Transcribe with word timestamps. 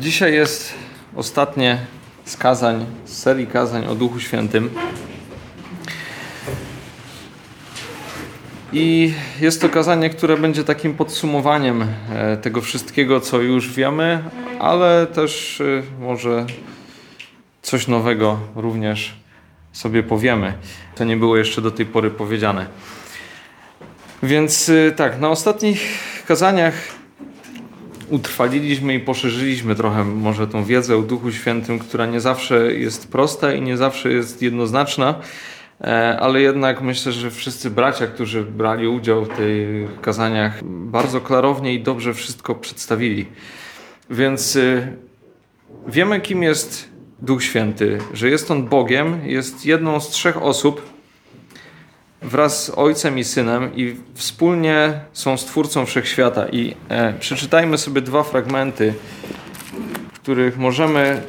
Dzisiaj 0.00 0.34
jest 0.34 0.74
ostatnie 1.16 1.78
z 2.24 2.36
kazań, 2.36 2.86
z 3.04 3.18
serii 3.18 3.46
kazań 3.46 3.86
o 3.86 3.94
Duchu 3.94 4.20
Świętym. 4.20 4.70
I 8.72 9.14
jest 9.40 9.60
to 9.60 9.68
kazanie, 9.68 10.10
które 10.10 10.36
będzie 10.36 10.64
takim 10.64 10.94
podsumowaniem 10.94 11.86
e, 12.10 12.36
tego 12.36 12.60
wszystkiego, 12.60 13.20
co 13.20 13.40
już 13.40 13.72
wiemy, 13.72 14.22
ale 14.60 15.06
też 15.06 15.60
e, 15.60 15.82
może 16.00 16.46
coś 17.62 17.88
nowego 17.88 18.38
również 18.56 19.14
sobie 19.72 20.02
powiemy. 20.02 20.52
To 20.94 21.04
nie 21.04 21.16
było 21.16 21.36
jeszcze 21.36 21.62
do 21.62 21.70
tej 21.70 21.86
pory 21.86 22.10
powiedziane. 22.10 22.66
Więc 24.22 24.68
e, 24.68 24.92
tak, 24.92 25.20
na 25.20 25.28
ostatnich 25.28 25.82
kazaniach 26.26 26.74
utrwaliliśmy 28.12 28.94
i 28.94 29.00
poszerzyliśmy 29.00 29.74
trochę 29.74 30.04
może 30.04 30.48
tą 30.48 30.64
wiedzę 30.64 30.96
o 30.96 31.02
Duchu 31.02 31.32
Świętym, 31.32 31.78
która 31.78 32.06
nie 32.06 32.20
zawsze 32.20 32.74
jest 32.74 33.12
prosta 33.12 33.52
i 33.52 33.62
nie 33.62 33.76
zawsze 33.76 34.12
jest 34.12 34.42
jednoznaczna, 34.42 35.14
e, 35.80 36.18
ale 36.20 36.40
jednak 36.40 36.82
myślę, 36.82 37.12
że 37.12 37.30
wszyscy 37.30 37.70
bracia, 37.70 38.06
którzy 38.06 38.42
brali 38.42 38.88
udział 38.88 39.24
w 39.24 39.28
tych 39.28 40.00
kazaniach, 40.00 40.64
bardzo 40.64 41.20
klarownie 41.20 41.74
i 41.74 41.82
dobrze 41.82 42.14
wszystko 42.14 42.54
przedstawili. 42.54 43.26
Więc 44.10 44.56
e, 44.56 44.88
wiemy, 45.86 46.20
kim 46.20 46.42
jest 46.42 46.88
Duch 47.22 47.44
Święty, 47.44 47.98
że 48.12 48.28
jest 48.28 48.50
on 48.50 48.68
Bogiem, 48.68 49.20
jest 49.24 49.66
jedną 49.66 50.00
z 50.00 50.08
trzech 50.08 50.42
osób, 50.42 50.82
wraz 52.22 52.64
z 52.64 52.70
Ojcem 52.70 53.18
i 53.18 53.24
Synem 53.24 53.76
i 53.76 53.96
wspólnie 54.14 55.00
są 55.12 55.36
Stwórcą 55.36 55.86
Wszechświata. 55.86 56.48
I 56.48 56.74
e, 56.88 57.12
przeczytajmy 57.12 57.78
sobie 57.78 58.00
dwa 58.00 58.22
fragmenty, 58.22 58.94
w 60.12 60.20
których 60.20 60.58
możemy 60.58 61.22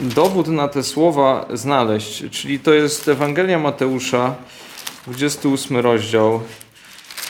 dowód 0.00 0.48
na 0.48 0.68
te 0.68 0.82
słowa 0.82 1.46
znaleźć. 1.52 2.24
Czyli 2.30 2.58
to 2.58 2.72
jest 2.72 3.08
Ewangelia 3.08 3.58
Mateusza, 3.58 4.34
28 5.06 5.76
rozdział, 5.76 6.40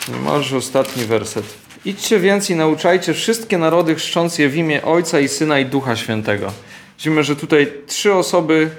niemalże 0.07 0.57
ostatni 0.57 1.05
werset. 1.05 1.45
Idźcie 1.85 2.19
więc 2.19 2.49
i 2.49 2.55
nauczajcie 2.55 3.13
wszystkie 3.13 3.57
narody, 3.57 3.95
chrzcząc 3.95 4.39
je 4.39 4.49
w 4.49 4.57
imię 4.57 4.81
Ojca 4.81 5.19
i 5.19 5.27
Syna 5.27 5.59
i 5.59 5.65
Ducha 5.65 5.95
Świętego. 5.95 6.51
Widzimy, 6.97 7.23
że 7.23 7.35
tutaj 7.35 7.73
trzy 7.87 8.13
osoby 8.13 8.69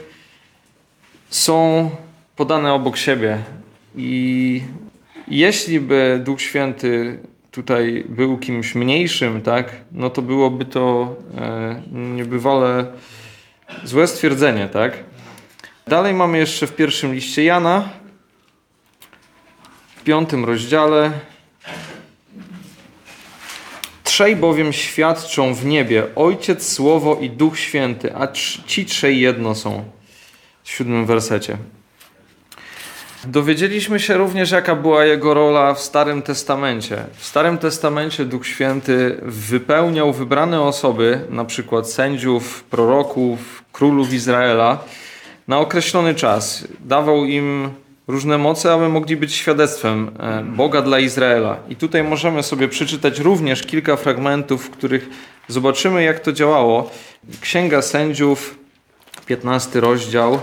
są 1.31 1.91
podane 2.37 2.73
obok 2.73 2.97
siebie. 2.97 3.39
I 3.97 4.63
jeśli 5.29 5.81
by 5.81 6.21
Duch 6.25 6.43
Święty 6.43 7.19
tutaj 7.51 8.05
był 8.09 8.39
kimś 8.39 8.75
mniejszym, 8.75 9.43
tak, 9.43 9.73
no 9.93 10.11
to 10.11 10.23
byłoby 10.23 10.65
to 10.65 11.17
e, 11.37 11.83
niebywale 11.93 12.87
złe 13.85 14.07
stwierdzenie, 14.07 14.69
tak. 14.69 14.99
Dalej 15.87 16.15
mamy 16.15 16.39
jeszcze 16.39 16.67
w 16.67 16.77
pierwszym 16.77 17.15
liście 17.15 17.45
Jana, 17.45 17.89
w 19.97 20.03
piątym 20.03 20.45
rozdziale. 20.45 21.13
Trzej 24.05 24.37
bowiem 24.37 24.73
świadczą 24.73 25.55
w 25.55 25.65
niebie, 25.65 26.15
Ojciec, 26.17 26.73
Słowo 26.73 27.19
i 27.21 27.31
Duch 27.31 27.59
Święty, 27.59 28.17
a 28.17 28.29
ci 28.67 28.87
trzej 28.87 29.21
jedno 29.21 29.55
są. 29.55 29.85
W 30.63 30.71
siódmym 30.71 31.07
wersecie. 31.07 31.57
Dowiedzieliśmy 33.27 34.01
się 34.01 34.17
również, 34.17 34.51
jaka 34.51 34.75
była 34.75 35.05
jego 35.05 35.35
rola 35.35 35.75
w 35.75 35.81
Starym 35.81 36.23
Testamencie. 36.23 37.05
W 37.17 37.27
Starym 37.27 37.59
Testamencie 37.59 38.25
Duch 38.25 38.47
Święty 38.47 39.17
wypełniał 39.23 40.13
wybrane 40.13 40.61
osoby, 40.61 41.21
na 41.31 41.45
przykład 41.45 41.91
sędziów, 41.91 42.65
proroków, 42.65 43.65
królów 43.73 44.13
Izraela, 44.13 44.79
na 45.49 45.59
określony 45.59 46.15
czas. 46.15 46.69
Dawał 46.81 47.25
im 47.25 47.71
różne 48.09 48.39
moce, 48.39 48.73
aby 48.73 48.89
mogli 48.89 49.17
być 49.17 49.35
świadectwem 49.35 50.11
e, 50.19 50.43
Boga 50.43 50.83
dla 50.83 50.99
Izraela. 50.99 51.57
I 51.69 51.77
tutaj 51.77 52.05
możemy 52.05 52.43
sobie 52.43 52.69
przeczytać 52.69 53.19
również 53.19 53.63
kilka 53.63 53.97
fragmentów, 53.97 54.67
w 54.67 54.71
których 54.71 55.09
zobaczymy, 55.49 56.03
jak 56.03 56.21
to 56.21 56.33
działało. 56.33 56.91
Księga 57.41 57.83
Sędziów, 57.83 58.59
15 59.27 59.81
rozdział 59.81 60.41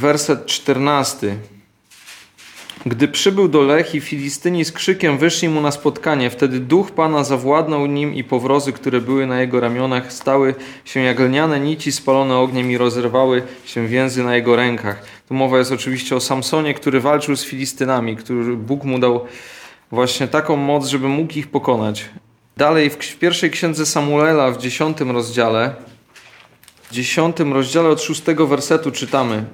werset 0.00 0.46
14. 0.46 1.36
Gdy 2.86 3.08
przybył 3.08 3.48
do 3.48 3.62
Lechi, 3.62 4.00
Filistyni 4.00 4.64
z 4.64 4.72
krzykiem 4.72 5.18
wyszli 5.18 5.48
mu 5.48 5.60
na 5.60 5.70
spotkanie. 5.70 6.30
Wtedy 6.30 6.60
duch 6.60 6.90
Pana 6.90 7.24
zawładnął 7.24 7.86
nim 7.86 8.14
i 8.14 8.24
powrozy, 8.24 8.72
które 8.72 9.00
były 9.00 9.26
na 9.26 9.40
jego 9.40 9.60
ramionach, 9.60 10.12
stały 10.12 10.54
się 10.84 11.00
jak 11.00 11.20
lniane 11.20 11.60
nici 11.60 11.92
spalone 11.92 12.36
ogniem 12.36 12.70
i 12.70 12.78
rozerwały 12.78 13.42
się 13.64 13.86
więzy 13.86 14.24
na 14.24 14.36
jego 14.36 14.56
rękach. 14.56 15.02
Tu 15.28 15.34
mowa 15.34 15.58
jest 15.58 15.72
oczywiście 15.72 16.16
o 16.16 16.20
Samsonie, 16.20 16.74
który 16.74 17.00
walczył 17.00 17.36
z 17.36 17.44
Filistynami, 17.44 18.16
który 18.16 18.56
Bóg 18.56 18.84
mu 18.84 18.98
dał 18.98 19.24
właśnie 19.90 20.28
taką 20.28 20.56
moc, 20.56 20.86
żeby 20.86 21.08
mógł 21.08 21.38
ich 21.38 21.50
pokonać. 21.50 22.04
Dalej 22.56 22.90
w 22.90 23.18
pierwszej 23.18 23.50
księdze 23.50 23.86
Samuela 23.86 24.50
w 24.50 24.58
dziesiątym 24.58 25.10
rozdziale, 25.10 25.74
w 26.90 26.94
dziesiątym 26.94 27.52
rozdziale 27.52 27.88
od 27.88 28.02
szóstego 28.02 28.46
wersetu 28.46 28.90
czytamy 28.90 29.44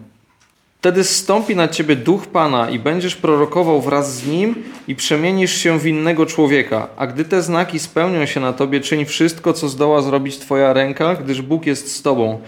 Wtedy 0.79 1.05
zstąpi 1.05 1.57
na 1.57 1.69
ciebie 1.69 1.97
duch 1.97 2.27
Pana 2.27 2.71
i 2.71 2.79
będziesz 2.79 3.17
prorokował 3.17 3.81
wraz 3.81 4.17
z 4.17 4.27
nim 4.27 4.55
i 4.89 4.95
przemienisz 4.95 5.53
się 5.53 5.79
w 5.79 5.87
innego 5.87 6.27
człowieka. 6.27 6.89
A 6.97 7.07
gdy 7.07 7.25
te 7.25 7.43
znaki 7.43 7.79
spełnią 7.79 8.27
się 8.27 8.41
na 8.41 8.53
tobie, 8.53 8.81
czyń 8.81 9.05
wszystko, 9.05 9.53
co 9.53 9.69
zdoła 9.69 10.03
zrobić 10.03 10.39
twoja 10.39 10.73
ręka, 10.73 11.15
gdyż 11.15 11.43
Bóg 11.43 11.67
jest 11.67 11.97
z 11.97 12.03
tobą. 12.03 12.41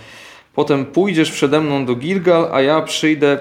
Potem 0.54 0.86
pójdziesz 0.86 1.30
przede 1.30 1.60
mną 1.60 1.86
do 1.86 1.94
Gilgal, 1.94 2.48
a 2.52 2.60
ja 2.60 2.82
przyjdę 2.82 3.38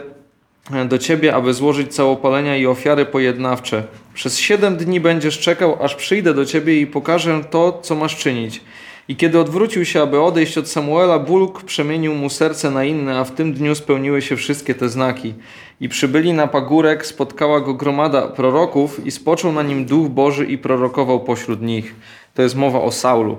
do 0.90 0.98
ciebie, 0.98 1.36
aby 1.36 1.54
złożyć 1.54 1.96
całopalenia 1.96 2.58
i 2.58 2.66
ofiary 2.66 3.06
pojednawcze. 3.06 3.84
Przez 4.14 4.40
siedem 4.40 4.78
dni 4.78 5.00
będziesz 5.00 5.40
czekał, 5.40 5.84
aż 5.84 5.96
przyjdę 5.96 6.34
do 6.34 6.46
ciebie 6.46 6.82
i 6.82 6.88
pokażę 6.88 7.42
to, 7.50 7.80
co 7.82 7.96
masz 7.96 8.18
czynić. 8.18 8.62
I 9.10 9.16
kiedy 9.16 9.40
odwrócił 9.40 9.86
się, 9.86 10.02
aby 10.02 10.22
odejść 10.22 10.58
od 10.58 10.70
Samuela, 10.70 11.20
Bóg 11.20 11.64
przemienił 11.64 12.14
mu 12.14 12.30
serce 12.30 12.72
na 12.72 12.84
inne, 12.84 13.20
a 13.20 13.24
w 13.24 13.32
tym 13.32 13.54
dniu 13.54 13.76
spełniły 13.76 14.22
się 14.22 14.36
wszystkie 14.36 14.76
te 14.76 14.90
znaki. 14.90 15.34
I 15.82 15.90
przybyli 15.90 16.34
na 16.34 16.48
pagórek, 16.48 17.06
spotkała 17.06 17.60
go 17.62 17.74
gromada 17.74 18.28
proroków 18.28 19.06
i 19.06 19.12
spoczął 19.12 19.52
na 19.52 19.64
nim 19.64 19.86
Duch 19.86 20.10
Boży 20.10 20.46
i 20.46 20.58
prorokował 20.58 21.20
pośród 21.20 21.62
nich. 21.62 21.96
To 22.34 22.42
jest 22.42 22.56
mowa 22.56 22.82
o 22.82 22.92
Saulu. 22.92 23.38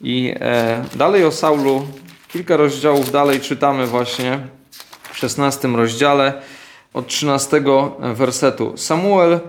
I 0.00 0.34
e, 0.40 0.84
dalej 0.94 1.24
o 1.24 1.32
Saulu, 1.32 1.86
kilka 2.28 2.56
rozdziałów 2.56 3.12
dalej 3.12 3.40
czytamy 3.40 3.86
właśnie 3.86 4.38
w 5.12 5.18
16 5.18 5.68
rozdziale 5.68 6.42
od 6.94 7.06
13 7.06 7.62
wersetu. 8.14 8.72
Samuel 8.76 9.40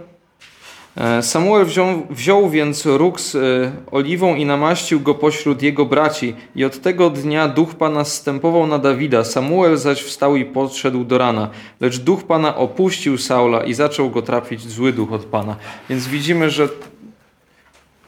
Samuel 1.21 1.65
wziął, 1.65 2.07
wziął 2.09 2.49
więc 2.49 2.85
róg 2.85 3.21
z 3.21 3.35
e, 3.35 3.39
oliwą 3.91 4.35
i 4.35 4.45
namaścił 4.45 4.99
go 4.99 5.15
pośród 5.15 5.61
jego 5.61 5.85
braci 5.85 6.35
i 6.55 6.65
od 6.65 6.81
tego 6.81 7.09
dnia 7.09 7.47
duch 7.47 7.75
Pana 7.75 8.05
zstępował 8.05 8.67
na 8.67 8.79
Dawida. 8.79 9.23
Samuel 9.23 9.77
zaś 9.77 10.03
wstał 10.03 10.35
i 10.35 10.45
podszedł 10.45 11.03
do 11.03 11.17
rana. 11.17 11.49
Lecz 11.81 11.99
duch 11.99 12.23
Pana 12.23 12.55
opuścił 12.55 13.17
Saula 13.17 13.63
i 13.63 13.73
zaczął 13.73 14.09
go 14.09 14.21
trafić 14.21 14.61
zły 14.61 14.93
duch 14.93 15.11
od 15.11 15.25
Pana. 15.25 15.55
Więc 15.89 16.07
widzimy, 16.07 16.49
że 16.49 16.69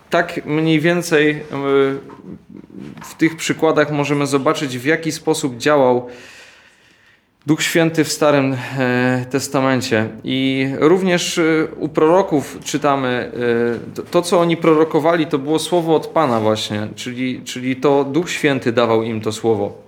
tak 0.09 0.45
mniej 0.45 0.79
więcej 0.79 1.31
e, 1.31 1.41
w 3.03 3.16
tych 3.17 3.35
przykładach 3.35 3.91
możemy 3.91 4.27
zobaczyć 4.27 4.77
w 4.77 4.85
jaki 4.85 5.11
sposób 5.11 5.57
działał 5.57 6.09
Duch 7.50 7.64
Święty 7.64 8.04
w 8.04 8.12
Starym 8.12 8.58
e, 8.78 9.26
Testamencie. 9.30 10.10
I 10.24 10.68
również 10.80 11.38
e, 11.38 11.44
u 11.78 11.90
proroków 11.90 12.58
czytamy, 12.64 13.32
e, 13.98 14.04
to 14.12 14.22
co 14.22 14.40
oni 14.40 14.58
prorokowali, 14.58 15.28
to 15.28 15.40
było 15.40 15.60
słowo 15.60 15.96
od 15.96 16.08
Pana 16.08 16.40
właśnie, 16.40 16.88
czyli, 16.96 17.42
czyli 17.46 17.75
to 17.75 18.04
Duch 18.04 18.30
Święty 18.30 18.72
dawał 18.72 19.04
im 19.04 19.22
to 19.22 19.31
słowo. 19.31 19.81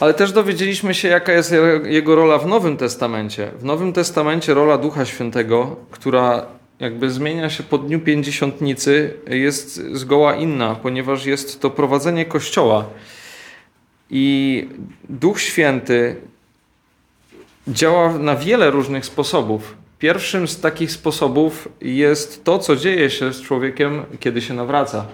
Ale 0.00 0.14
też 0.14 0.32
dowiedzieliśmy 0.32 0.94
się, 0.94 1.08
jaka 1.08 1.32
jest 1.32 1.54
jego 1.84 2.14
rola 2.14 2.38
w 2.38 2.46
Nowym 2.46 2.76
Testamencie. 2.76 3.50
W 3.58 3.64
Nowym 3.64 3.92
Testamencie 3.92 4.54
rola 4.54 4.78
Ducha 4.78 5.04
Świętego, 5.04 5.76
która 5.90 6.46
jakby 6.80 7.10
zmienia 7.10 7.50
się 7.50 7.62
po 7.62 7.78
dniu 7.78 8.00
pięćdziesiątnicy, 8.00 9.14
jest 9.26 9.82
zgoła 9.92 10.36
inna, 10.36 10.74
ponieważ 10.74 11.26
jest 11.26 11.60
to 11.60 11.70
prowadzenie 11.70 12.24
Kościoła. 12.24 12.84
I 14.10 14.68
Duch 15.08 15.40
Święty 15.40 16.16
działa 17.68 18.18
na 18.18 18.36
wiele 18.36 18.70
różnych 18.70 19.06
sposobów. 19.06 19.76
Pierwszym 19.98 20.48
z 20.48 20.60
takich 20.60 20.92
sposobów 20.92 21.68
jest 21.80 22.44
to, 22.44 22.58
co 22.58 22.76
dzieje 22.76 23.10
się 23.10 23.32
z 23.32 23.42
człowiekiem, 23.42 24.02
kiedy 24.20 24.42
się 24.42 24.54
nawraca. 24.54 25.06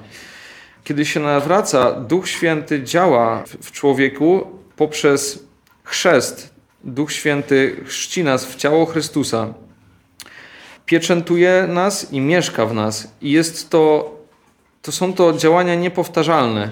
Kiedy 0.85 1.05
się 1.05 1.21
nawraca, 1.21 1.93
Duch 1.93 2.29
Święty 2.29 2.83
działa 2.83 3.45
w 3.63 3.73
człowieku 3.73 4.47
poprzez 4.77 5.45
chrzest. 5.85 6.55
Duch 6.85 7.13
Święty 7.13 7.77
chrzci 7.85 8.25
nas 8.25 8.47
w 8.47 8.57
ciało 8.57 8.87
Chrystusa. 8.87 9.55
Pieczętuje 10.87 11.67
nas 11.69 12.13
i 12.13 12.21
mieszka 12.21 12.67
w 12.67 12.75
nas. 12.75 13.15
I 13.23 13.31
jest 13.31 13.71
to 13.71 14.21
to 14.83 14.93
są 14.93 15.13
to 15.13 15.33
działania 15.33 15.75
niepowtarzalne. 15.75 16.71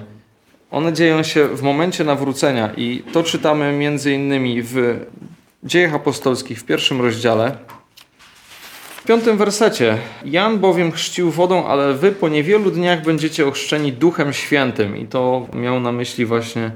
One 0.71 0.93
dzieją 0.93 1.23
się 1.23 1.49
w 1.49 1.63
momencie 1.63 2.05
nawrócenia 2.05 2.73
i 2.77 3.03
to 3.13 3.23
czytamy 3.23 3.73
między 3.73 4.13
innymi 4.13 4.63
w 4.63 5.01
Dziejach 5.65 5.95
Apostolskich 5.95 6.61
w 6.61 6.65
pierwszym 6.65 7.01
rozdziale. 7.01 7.59
W 8.97 9.05
piątym 9.05 9.37
wersecie. 9.37 9.99
Jan 10.25 10.59
bowiem 10.59 10.93
chrzcił 10.93 11.31
wodą, 11.31 11.67
ale 11.67 11.95
wy 11.95 12.13
po 12.13 12.29
niewielu 12.29 12.71
dniach 12.71 13.03
będziecie 13.03 13.47
ochrzczeni 13.47 13.93
Duchem 13.93 14.33
Świętym. 14.33 14.97
I 14.97 15.07
to 15.07 15.47
miał 15.53 15.81
na 15.81 15.93
myśli 15.93 16.25
właśnie 16.25 16.71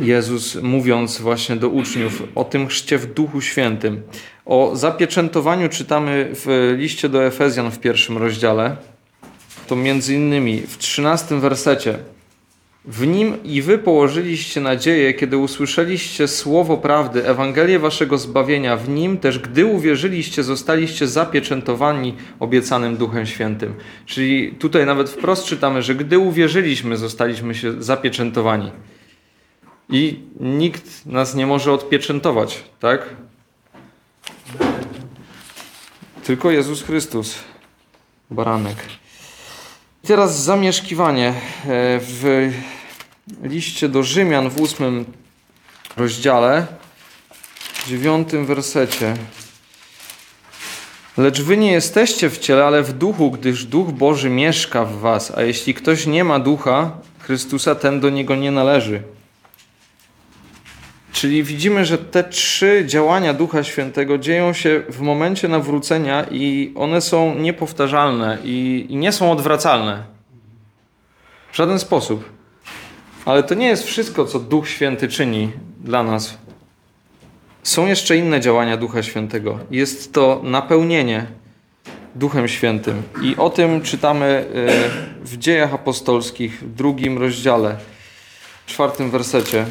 Jezus, 0.00 0.54
mówiąc 0.54 1.20
właśnie 1.20 1.56
do 1.56 1.68
uczniów 1.68 2.22
o 2.34 2.44
tym 2.44 2.66
chrzcie 2.66 2.98
w 2.98 3.14
Duchu 3.14 3.40
Świętym. 3.40 4.02
O 4.46 4.70
zapieczętowaniu 4.74 5.68
czytamy 5.68 6.30
w 6.32 6.74
liście 6.78 7.08
do 7.08 7.24
Efezjan 7.24 7.70
w 7.70 7.78
pierwszym 7.78 8.18
rozdziale. 8.18 8.76
To 9.66 9.76
między 9.76 10.14
innymi 10.14 10.60
w 10.60 10.78
trzynastym 10.78 11.40
wersecie. 11.40 11.98
W 12.90 13.06
nim 13.06 13.42
i 13.44 13.62
wy 13.62 13.78
położyliście 13.78 14.60
nadzieję, 14.60 15.14
kiedy 15.14 15.36
usłyszeliście 15.36 16.28
słowo 16.28 16.76
prawdy, 16.76 17.28
Ewangelię 17.28 17.78
waszego 17.78 18.18
zbawienia. 18.18 18.76
W 18.76 18.88
nim 18.88 19.18
też, 19.18 19.38
gdy 19.38 19.66
uwierzyliście, 19.66 20.42
zostaliście 20.42 21.06
zapieczętowani 21.06 22.14
obiecanym 22.40 22.96
Duchem 22.96 23.26
Świętym. 23.26 23.74
Czyli 24.06 24.52
tutaj 24.52 24.86
nawet 24.86 25.10
wprost 25.10 25.44
czytamy, 25.44 25.82
że 25.82 25.94
gdy 25.94 26.18
uwierzyliśmy, 26.18 26.96
zostaliśmy 26.96 27.54
się 27.54 27.82
zapieczętowani. 27.82 28.70
I 29.88 30.20
nikt 30.40 31.06
nas 31.06 31.34
nie 31.34 31.46
może 31.46 31.72
odpieczętować, 31.72 32.64
tak? 32.80 33.06
Tylko 36.24 36.50
Jezus 36.50 36.82
Chrystus, 36.82 37.38
baranek. 38.30 38.76
Teraz 40.06 40.44
zamieszkiwanie 40.44 41.28
e, 41.28 41.34
w 42.00 42.50
liście 43.42 43.88
do 43.88 44.02
Rzymian 44.02 44.50
w 44.50 44.60
ósmym 44.60 45.04
rozdziale, 45.96 46.66
w 47.72 47.88
dziewiątym 47.88 48.46
wersecie. 48.46 49.14
Lecz 51.16 51.42
wy 51.42 51.56
nie 51.56 51.72
jesteście 51.72 52.30
w 52.30 52.38
ciele, 52.38 52.64
ale 52.64 52.82
w 52.82 52.92
duchu, 52.92 53.30
gdyż 53.30 53.64
duch 53.64 53.90
Boży 53.90 54.30
mieszka 54.30 54.84
w 54.84 54.98
was, 54.98 55.32
a 55.38 55.42
jeśli 55.42 55.74
ktoś 55.74 56.06
nie 56.06 56.24
ma 56.24 56.38
ducha 56.38 56.90
Chrystusa, 57.18 57.74
ten 57.74 58.00
do 58.00 58.10
niego 58.10 58.36
nie 58.36 58.50
należy. 58.50 59.02
Czyli 61.12 61.42
widzimy, 61.42 61.84
że 61.84 61.98
te 61.98 62.24
trzy 62.24 62.84
działania 62.86 63.34
Ducha 63.34 63.64
Świętego 63.64 64.18
dzieją 64.18 64.52
się 64.52 64.82
w 64.88 65.00
momencie 65.00 65.48
nawrócenia 65.48 66.24
i 66.30 66.72
one 66.76 67.00
są 67.00 67.34
niepowtarzalne 67.34 68.38
i, 68.44 68.86
nie 68.90 69.12
są 69.12 69.32
odwracalne. 69.32 70.02
W 71.52 71.56
żaden 71.56 71.78
sposób. 71.78 72.37
Ale 73.24 73.42
to 73.42 73.54
nie 73.54 73.66
jest 73.66 73.84
wszystko, 73.84 74.24
co 74.24 74.38
Duch 74.38 74.68
Święty 74.68 75.08
czyni 75.08 75.52
dla 75.84 76.02
nas. 76.02 76.38
Są 77.62 77.86
jeszcze 77.86 78.16
inne 78.16 78.40
działania 78.40 78.76
Ducha 78.76 79.02
Świętego. 79.02 79.58
Jest 79.70 80.12
to 80.12 80.40
napełnienie 80.44 81.26
Duchem 82.14 82.48
Świętym. 82.48 83.02
I 83.22 83.36
o 83.36 83.50
tym 83.50 83.82
czytamy 83.82 84.26
e, 84.26 84.44
w 85.24 85.36
Dziejach 85.38 85.74
Apostolskich, 85.74 86.60
w 86.60 86.74
drugim 86.74 87.18
rozdziale, 87.18 87.76
w 88.66 88.70
czwartym 88.70 89.10
wersecie. 89.10 89.66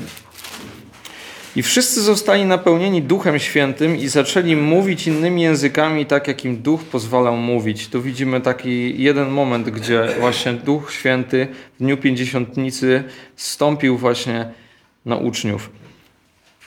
I 1.58 1.64
wszyscy 1.64 2.02
zostali 2.02 2.46
napełnieni 2.46 3.02
Duchem 3.02 3.40
Świętym 3.40 3.98
i 3.98 4.08
zaczęli 4.08 4.56
mówić 4.56 5.08
innymi 5.08 5.42
językami, 5.42 6.06
tak 6.06 6.28
jak 6.28 6.46
im 6.46 6.58
Duch 6.58 6.84
pozwalał 6.84 7.38
mówić. 7.38 7.88
Tu 7.88 8.02
widzimy 8.02 8.42
taki 8.42 9.04
jeden 9.04 9.30
moment, 9.30 9.70
gdzie 9.70 10.08
właśnie 10.20 10.54
Duch 10.54 10.94
Święty 10.94 11.48
w 11.76 11.84
dniu 11.84 11.98
Pięćdziesiątnicy 11.98 13.04
stąpił 13.36 13.98
właśnie 13.98 14.52
na 15.06 15.16
uczniów. 15.16 15.70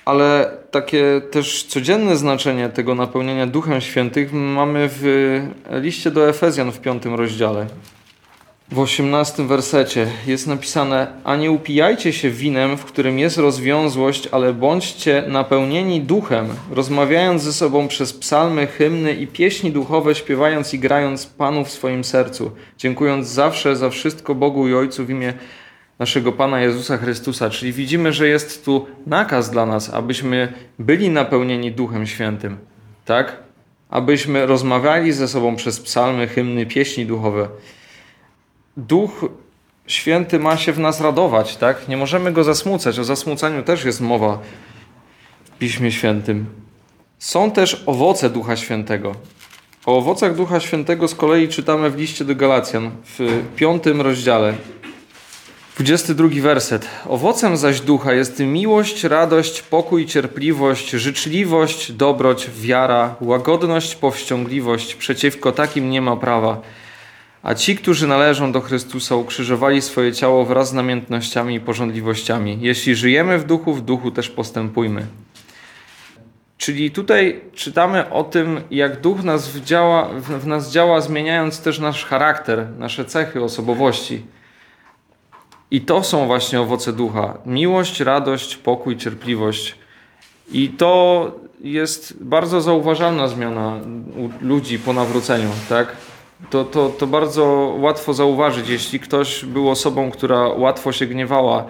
Ale 0.05 0.51
takie 0.71 1.21
też 1.31 1.65
codzienne 1.65 2.17
znaczenie 2.17 2.69
tego 2.69 2.95
napełnienia 2.95 3.47
Duchem 3.47 3.81
Świętym 3.81 4.53
mamy 4.53 4.89
w 4.93 5.41
liście 5.71 6.11
do 6.11 6.29
Efezjan 6.29 6.73
w 6.73 6.81
piątym 6.81 7.15
rozdziale 7.15 7.67
w 8.73 8.79
osiemnastym 8.79 9.49
wersecie 9.49 10.07
jest 10.27 10.47
napisane: 10.47 11.07
A 11.25 11.37
nie 11.37 11.51
upijajcie 11.51 12.13
się 12.13 12.31
winem, 12.31 12.77
w 12.77 12.85
którym 12.85 13.19
jest 13.19 13.39
rozwiązłość, 13.39 14.29
ale 14.33 14.53
bądźcie 14.53 15.25
napełnieni 15.29 16.01
duchem, 16.01 16.49
rozmawiając 16.71 17.43
ze 17.43 17.53
sobą 17.53 17.89
przez 17.89 18.13
psalmy, 18.13 18.67
hymny 18.67 19.15
i 19.15 19.27
pieśni 19.27 19.73
duchowe, 19.73 20.15
śpiewając 20.15 20.75
i 20.75 20.79
grając 20.79 21.27
Panu 21.27 21.65
w 21.65 21.71
swoim 21.71 22.05
sercu, 22.05 22.51
dziękując 22.79 23.29
zawsze 23.29 23.77
za 23.77 23.91
wszystko 23.91 24.35
Bogu 24.35 24.69
i 24.69 24.75
Ojcu 24.75 25.07
w 25.07 25.11
imię 25.11 25.33
naszego 25.99 26.33
Pana 26.33 26.61
Jezusa 26.61 26.97
Chrystusa. 26.97 27.51
Czyli 27.51 27.73
widzimy, 27.73 28.13
że 28.13 28.29
jest 28.29 28.65
tu 28.65 28.87
nakaz 29.07 29.51
dla 29.51 29.67
nas, 29.67 29.95
abyśmy 29.95 30.53
byli 30.79 31.11
napełnieni 31.11 31.73
Duchem 31.73 32.07
Świętym, 32.07 32.59
tak? 33.05 33.37
Abyśmy 33.89 34.47
rozmawiali 34.47 35.13
ze 35.13 35.29
sobą 35.29 35.57
przez 35.57 35.81
psalmy, 35.81 36.29
hymny, 36.29 36.67
pieśni 36.67 37.07
duchowe. 37.07 37.49
Duch 38.77 39.25
Święty 39.87 40.39
ma 40.39 40.57
się 40.57 40.73
w 40.73 40.79
nas 40.79 41.01
radować, 41.01 41.57
tak? 41.57 41.89
Nie 41.89 41.97
możemy 41.97 42.33
go 42.33 42.45
zasmucać. 42.45 42.99
O 42.99 43.05
zasmucaniu 43.05 43.63
też 43.63 43.85
jest 43.85 44.01
mowa 44.01 44.39
w 45.45 45.59
Piśmie 45.59 45.93
Świętym. 45.93 46.47
Są 47.19 47.51
też 47.51 47.83
owoce 47.87 48.31
Ducha 48.31 48.57
Świętego. 48.57 49.15
O 49.87 49.99
owocach 49.99 50.35
Ducha 50.35 50.61
Świętego 50.61 51.09
z 51.09 51.15
kolei 51.15 51.49
czytamy 51.49 51.91
w 51.91 51.99
liście 51.99 52.25
do 52.25 52.35
Galacjan 52.35 52.91
w 53.05 53.43
piątym 53.57 54.01
rozdziale. 54.01 54.55
22 55.75 56.29
werset. 56.43 56.89
Owocem 57.09 57.57
zaś 57.57 57.81
ducha 57.81 58.13
jest 58.13 58.39
miłość, 58.39 59.05
radość, 59.05 59.63
pokój, 59.63 60.07
cierpliwość, 60.07 60.91
życzliwość, 60.91 61.93
dobroć, 61.93 62.51
wiara, 62.51 63.15
łagodność, 63.21 63.95
powściągliwość. 63.95 64.95
Przeciwko 64.95 65.53
takim 65.53 65.91
nie 65.91 66.03
ma 66.03 66.17
prawa. 66.17 66.61
A 67.43 67.55
ci, 67.55 67.77
którzy 67.77 68.07
należą 68.07 68.53
do 68.53 68.61
Chrystusa, 68.61 69.17
ukrzyżowali 69.17 69.83
swoje 69.83 70.13
ciało 70.13 70.45
wraz 70.45 70.69
z 70.69 70.73
namiętnościami 70.73 71.55
i 71.55 71.61
porządliwościami. 71.61 72.59
Jeśli 72.61 72.95
żyjemy 72.95 73.39
w 73.39 73.45
duchu, 73.45 73.75
w 73.75 73.83
duchu 73.83 74.11
też 74.11 74.29
postępujmy. 74.29 75.07
Czyli 76.59 76.91
tutaj 76.91 77.41
czytamy 77.55 78.11
o 78.11 78.25
tym, 78.25 78.61
jak 78.71 79.01
duch 79.01 79.23
nas 79.23 79.57
działa, 79.57 80.09
w 80.19 80.47
nas 80.47 80.73
działa, 80.73 81.01
zmieniając 81.01 81.63
też 81.63 81.79
nasz 81.79 82.05
charakter, 82.05 82.67
nasze 82.79 83.05
cechy 83.05 83.43
osobowości. 83.43 84.23
I 85.71 85.81
to 85.81 86.03
są 86.03 86.27
właśnie 86.27 86.61
owoce 86.61 86.93
ducha: 86.93 87.39
miłość, 87.47 88.01
radość, 88.01 88.57
pokój, 88.57 88.97
cierpliwość. 88.97 89.75
I 90.53 90.69
to 90.69 91.33
jest 91.61 92.25
bardzo 92.25 92.61
zauważalna 92.61 93.29
zmiana 93.29 93.81
u 94.17 94.47
ludzi 94.47 94.79
po 94.79 94.93
nawróceniu, 94.93 95.51
tak? 95.69 95.97
To, 96.51 96.65
to, 96.65 96.89
to 96.89 97.07
bardzo 97.07 97.75
łatwo 97.79 98.15
zauważyć. 98.15 98.69
Jeśli 98.69 99.01
ktoś 99.01 99.45
był 99.45 99.71
osobą, 99.71 100.11
która 100.11 100.49
łatwo 100.49 100.93
się 100.93 101.07
gniewała, 101.07 101.65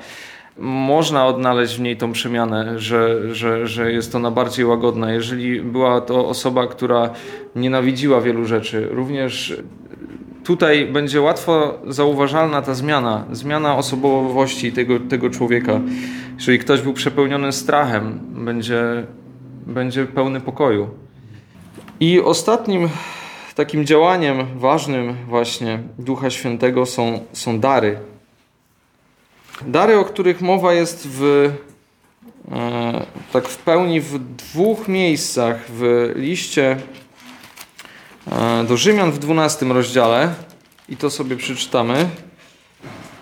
można 0.58 1.26
odnaleźć 1.26 1.76
w 1.76 1.80
niej 1.80 1.96
tą 1.96 2.12
przemianę, 2.12 2.78
że, 2.78 3.34
że, 3.34 3.66
że 3.66 3.92
jest 3.92 4.14
ona 4.14 4.30
bardziej 4.30 4.66
łagodna. 4.66 5.12
Jeżeli 5.12 5.60
była 5.62 6.00
to 6.00 6.28
osoba, 6.28 6.66
która 6.66 7.10
nienawidziła 7.56 8.20
wielu 8.20 8.44
rzeczy, 8.44 8.88
również 8.90 9.56
tutaj 10.44 10.86
będzie 10.86 11.20
łatwo 11.20 11.78
zauważalna 11.86 12.62
ta 12.62 12.74
zmiana, 12.74 13.24
zmiana 13.32 13.76
osobowości 13.76 14.72
tego, 14.72 15.00
tego 15.00 15.30
człowieka. 15.30 15.80
Jeżeli 16.34 16.58
ktoś 16.58 16.80
był 16.80 16.92
przepełniony 16.92 17.52
strachem, 17.52 18.20
będzie, 18.44 18.82
będzie 19.66 20.06
pełny 20.06 20.40
pokoju. 20.40 20.88
I 22.00 22.20
ostatnim 22.20 22.88
takim 23.54 23.86
działaniem 23.86 24.58
ważnym 24.58 25.16
właśnie 25.28 25.82
Ducha 25.98 26.30
Świętego 26.30 26.86
są, 26.86 27.24
są 27.32 27.60
dary. 27.60 27.98
Dary, 29.66 29.98
o 29.98 30.04
których 30.04 30.40
mowa 30.40 30.72
jest 30.72 31.08
w, 31.08 31.50
e, 32.52 33.06
tak 33.32 33.48
w 33.48 33.56
pełni 33.56 34.00
w 34.00 34.18
dwóch 34.18 34.88
miejscach 34.88 35.64
w 35.68 36.12
liście 36.16 36.76
e, 38.32 38.64
do 38.64 38.76
Rzymian 38.76 39.12
w 39.12 39.18
12 39.18 39.66
rozdziale 39.66 40.34
i 40.88 40.96
to 40.96 41.10
sobie 41.10 41.36
przeczytamy. 41.36 42.08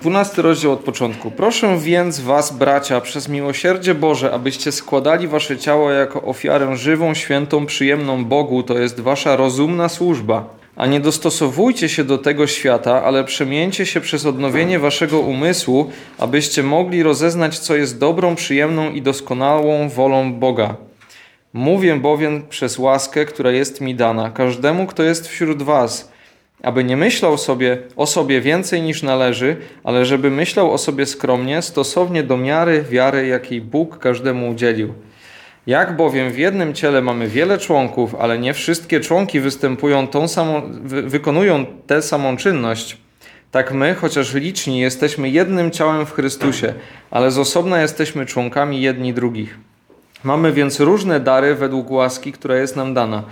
12 0.01 0.43
rozdział 0.43 0.73
od 0.73 0.81
początku. 0.81 1.31
Proszę 1.31 1.79
więc 1.79 2.21
was, 2.21 2.57
bracia, 2.57 3.01
przez 3.01 3.29
miłosierdzie 3.29 3.95
Boże, 3.95 4.33
abyście 4.33 4.73
składali 4.73 5.29
wasze 5.29 5.59
ciało 5.59 5.91
jako 5.91 6.23
ofiarę 6.23 6.77
żywą, 6.77 7.15
świętą, 7.15 7.67
przyjemną 7.67 8.25
Bogu, 8.25 8.63
to 8.63 8.79
jest 8.79 9.01
wasza 9.01 9.37
rozumna 9.37 9.89
służba. 9.89 10.59
A 10.77 10.87
nie 10.87 11.01
dostosowujcie 11.01 11.89
się 11.89 12.05
do 12.05 12.19
tego 12.19 12.47
świata, 12.47 13.05
ale 13.05 13.25
przemieńcie 13.25 13.87
się 13.87 14.01
przez 14.01 14.27
odnowienie 14.27 14.79
waszego 14.79 15.21
umysłu, 15.21 15.91
abyście 16.19 16.63
mogli 16.63 17.03
rozeznać, 17.03 17.59
co 17.59 17.77
jest 17.77 17.99
dobrą, 17.99 18.35
przyjemną 18.35 18.91
i 18.91 19.03
doskonałą 19.03 19.89
wolą 19.89 20.33
Boga. 20.33 20.75
Mówię 21.53 21.97
bowiem 21.97 22.43
przez 22.49 22.79
łaskę, 22.79 23.25
która 23.25 23.51
jest 23.51 23.81
mi 23.81 23.95
dana, 23.95 24.31
każdemu, 24.31 24.87
kto 24.87 25.03
jest 25.03 25.29
wśród 25.29 25.63
was– 25.63 26.09
aby 26.63 26.85
nie 26.85 26.97
myślał 26.97 27.39
sobie 27.39 27.79
o 27.97 28.07
sobie 28.07 28.41
więcej 28.41 28.83
niż 28.83 29.03
należy, 29.03 29.57
ale 29.85 30.05
żeby 30.05 30.31
myślał 30.31 30.73
o 30.73 30.79
sobie 30.79 31.07
skromnie, 31.07 31.63
stosownie 31.63 32.23
do 32.23 32.37
miary 32.37 32.85
wiary, 32.91 33.27
jakiej 33.27 33.61
Bóg 33.61 33.99
każdemu 33.99 34.51
udzielił. 34.51 34.95
Jak 35.67 35.97
bowiem 35.97 36.33
w 36.33 36.39
jednym 36.39 36.75
ciele 36.75 37.03
mamy 37.03 37.29
wiele 37.29 37.59
członków, 37.59 38.15
ale 38.15 38.39
nie 38.39 38.55
wszystkie 38.55 39.01
członki 39.01 39.41
występują 39.41 40.09
tą 40.09 40.29
samą, 40.29 40.63
wy, 40.83 41.03
wykonują 41.03 41.67
tę 41.87 42.03
samą 42.03 42.37
czynność, 42.37 42.97
tak 43.51 43.73
my, 43.73 43.95
chociaż 43.95 44.35
liczni, 44.35 44.81
jesteśmy 44.81 45.29
jednym 45.29 45.71
ciałem 45.71 46.07
w 46.07 46.13
Chrystusie, 46.13 46.75
ale 47.11 47.31
z 47.31 47.39
osobna 47.39 47.81
jesteśmy 47.81 48.27
członkami 48.27 48.81
jedni 48.81 49.15
drugich. 49.15 49.59
Mamy 50.25 50.53
więc 50.53 50.81
różne 50.81 51.21
dary 51.21 51.55
według 51.55 51.91
łaski, 51.91 52.33
która 52.33 52.57
jest 52.57 52.77
nam 52.77 52.95
dana. 52.95 53.23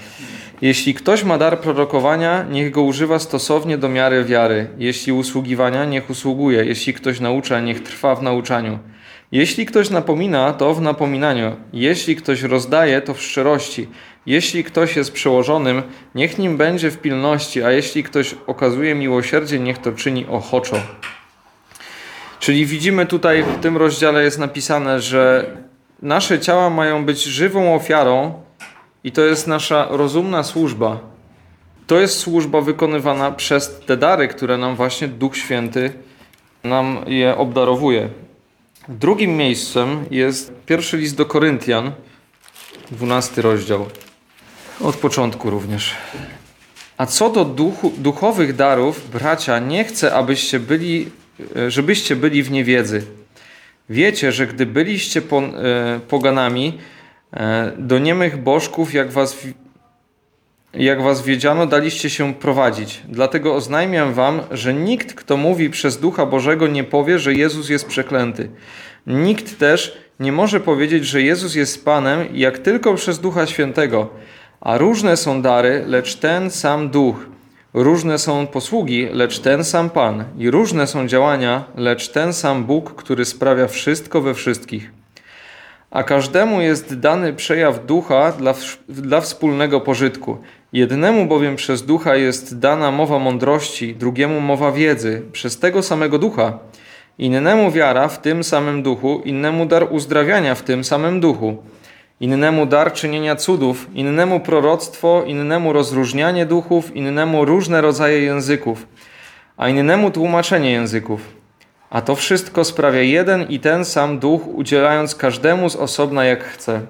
Jeśli 0.62 0.94
ktoś 0.94 1.24
ma 1.24 1.38
dar 1.38 1.60
prorokowania, 1.60 2.46
niech 2.50 2.70
go 2.70 2.82
używa 2.82 3.18
stosownie 3.18 3.78
do 3.78 3.88
miary 3.88 4.24
wiary. 4.24 4.68
Jeśli 4.78 5.12
usługiwania, 5.12 5.84
niech 5.84 6.10
usługuje. 6.10 6.64
Jeśli 6.64 6.94
ktoś 6.94 7.20
naucza, 7.20 7.60
niech 7.60 7.82
trwa 7.82 8.14
w 8.14 8.22
nauczaniu. 8.22 8.78
Jeśli 9.32 9.66
ktoś 9.66 9.90
napomina, 9.90 10.52
to 10.52 10.74
w 10.74 10.82
napominaniu. 10.82 11.56
Jeśli 11.72 12.16
ktoś 12.16 12.42
rozdaje, 12.42 13.00
to 13.00 13.14
w 13.14 13.22
szczerości. 13.22 13.88
Jeśli 14.26 14.64
ktoś 14.64 14.96
jest 14.96 15.12
przełożonym, 15.12 15.82
niech 16.14 16.38
nim 16.38 16.56
będzie 16.56 16.90
w 16.90 16.98
pilności, 16.98 17.62
a 17.62 17.70
jeśli 17.70 18.02
ktoś 18.02 18.34
okazuje 18.46 18.94
miłosierdzie, 18.94 19.58
niech 19.58 19.78
to 19.78 19.92
czyni 19.92 20.26
ochoczo. 20.26 20.76
Czyli 22.40 22.66
widzimy 22.66 23.06
tutaj 23.06 23.42
w 23.42 23.60
tym 23.60 23.76
rozdziale 23.76 24.22
jest 24.24 24.38
napisane, 24.38 25.00
że 25.00 25.46
nasze 26.02 26.40
ciała 26.40 26.70
mają 26.70 27.04
być 27.04 27.22
żywą 27.22 27.74
ofiarą 27.74 28.45
i 29.06 29.12
to 29.12 29.24
jest 29.24 29.46
nasza 29.46 29.86
rozumna 29.90 30.42
służba. 30.42 31.00
To 31.86 32.00
jest 32.00 32.18
służba 32.18 32.60
wykonywana 32.60 33.30
przez 33.30 33.80
te 33.86 33.96
dary, 33.96 34.28
które 34.28 34.58
nam 34.58 34.76
właśnie 34.76 35.08
Duch 35.08 35.36
Święty 35.36 35.92
nam 36.64 36.98
je 37.06 37.36
obdarowuje. 37.36 38.08
Drugim 38.88 39.36
miejscem 39.36 40.04
jest 40.10 40.52
pierwszy 40.66 40.96
list 40.96 41.16
do 41.16 41.26
Koryntian, 41.26 41.92
dwunasty 42.90 43.42
rozdział. 43.42 43.86
Od 44.80 44.96
początku 44.96 45.50
również. 45.50 45.94
A 46.98 47.06
co 47.06 47.30
do 47.30 47.44
duchu, 47.44 47.92
duchowych 47.98 48.56
darów, 48.56 49.10
bracia, 49.10 49.58
nie 49.58 49.84
chcę, 49.84 50.14
abyście 50.14 50.60
byli, 50.60 51.10
żebyście 51.68 52.16
byli 52.16 52.42
w 52.42 52.50
niewiedzy. 52.50 53.06
Wiecie, 53.90 54.32
że 54.32 54.46
gdy 54.46 54.66
byliście 54.66 55.22
po, 55.22 55.38
e, 55.38 56.00
poganami, 56.08 56.78
e, 56.78 56.95
do 57.78 57.98
niemych 57.98 58.42
bożków, 58.42 58.94
jak 58.94 59.10
was, 59.12 59.36
jak 60.74 61.02
was 61.02 61.22
wiedziano, 61.22 61.66
daliście 61.66 62.10
się 62.10 62.34
prowadzić. 62.34 63.02
Dlatego 63.08 63.54
oznajmiam 63.54 64.14
wam, 64.14 64.40
że 64.50 64.74
nikt, 64.74 65.14
kto 65.14 65.36
mówi 65.36 65.70
przez 65.70 66.00
Ducha 66.00 66.26
Bożego, 66.26 66.66
nie 66.66 66.84
powie, 66.84 67.18
że 67.18 67.34
Jezus 67.34 67.68
jest 67.68 67.86
przeklęty. 67.86 68.50
Nikt 69.06 69.58
też 69.58 69.98
nie 70.20 70.32
może 70.32 70.60
powiedzieć, 70.60 71.06
że 71.06 71.22
Jezus 71.22 71.54
jest 71.54 71.84
Panem, 71.84 72.26
jak 72.32 72.58
tylko 72.58 72.94
przez 72.94 73.18
Ducha 73.18 73.46
Świętego. 73.46 74.08
A 74.60 74.78
różne 74.78 75.16
są 75.16 75.42
dary, 75.42 75.84
lecz 75.86 76.16
ten 76.16 76.50
sam 76.50 76.90
Duch. 76.90 77.16
Różne 77.74 78.18
są 78.18 78.46
posługi, 78.46 79.08
lecz 79.12 79.38
ten 79.38 79.64
sam 79.64 79.90
Pan. 79.90 80.24
I 80.38 80.50
różne 80.50 80.86
są 80.86 81.06
działania, 81.06 81.64
lecz 81.76 82.08
ten 82.08 82.32
sam 82.32 82.64
Bóg, 82.64 82.94
który 82.94 83.24
sprawia 83.24 83.66
wszystko 83.66 84.20
we 84.20 84.34
wszystkich. 84.34 84.92
A 85.96 86.02
każdemu 86.02 86.60
jest 86.60 86.98
dany 87.00 87.32
przejaw 87.32 87.86
ducha 87.86 88.32
dla, 88.32 88.54
dla 88.88 89.20
wspólnego 89.20 89.80
pożytku. 89.80 90.38
Jednemu 90.72 91.26
bowiem 91.26 91.56
przez 91.56 91.86
ducha 91.86 92.16
jest 92.16 92.58
dana 92.58 92.90
mowa 92.90 93.18
mądrości, 93.18 93.94
drugiemu 93.94 94.40
mowa 94.40 94.72
wiedzy, 94.72 95.22
przez 95.32 95.58
tego 95.58 95.82
samego 95.82 96.18
ducha. 96.18 96.58
Innemu 97.18 97.70
wiara 97.70 98.08
w 98.08 98.20
tym 98.20 98.44
samym 98.44 98.82
duchu, 98.82 99.22
innemu 99.24 99.66
dar 99.66 99.86
uzdrawiania 99.90 100.54
w 100.54 100.62
tym 100.62 100.84
samym 100.84 101.20
duchu 101.20 101.56
innemu 102.20 102.66
dar 102.66 102.92
czynienia 102.92 103.36
cudów, 103.36 103.86
innemu 103.94 104.40
proroctwo, 104.40 105.22
innemu 105.26 105.72
rozróżnianie 105.72 106.46
duchów, 106.46 106.96
innemu 106.96 107.44
różne 107.44 107.80
rodzaje 107.80 108.20
języków, 108.20 108.86
a 109.56 109.68
innemu 109.68 110.10
tłumaczenie 110.10 110.72
języków. 110.72 111.45
A 111.90 112.00
to 112.00 112.16
wszystko 112.16 112.64
sprawia 112.64 113.00
jeden 113.00 113.42
i 113.42 113.60
ten 113.60 113.84
sam 113.84 114.18
duch, 114.18 114.46
udzielając 114.46 115.14
każdemu 115.14 115.70
z 115.70 115.76
osobna 115.76 116.24
jak 116.24 116.44
chce. 116.44 116.80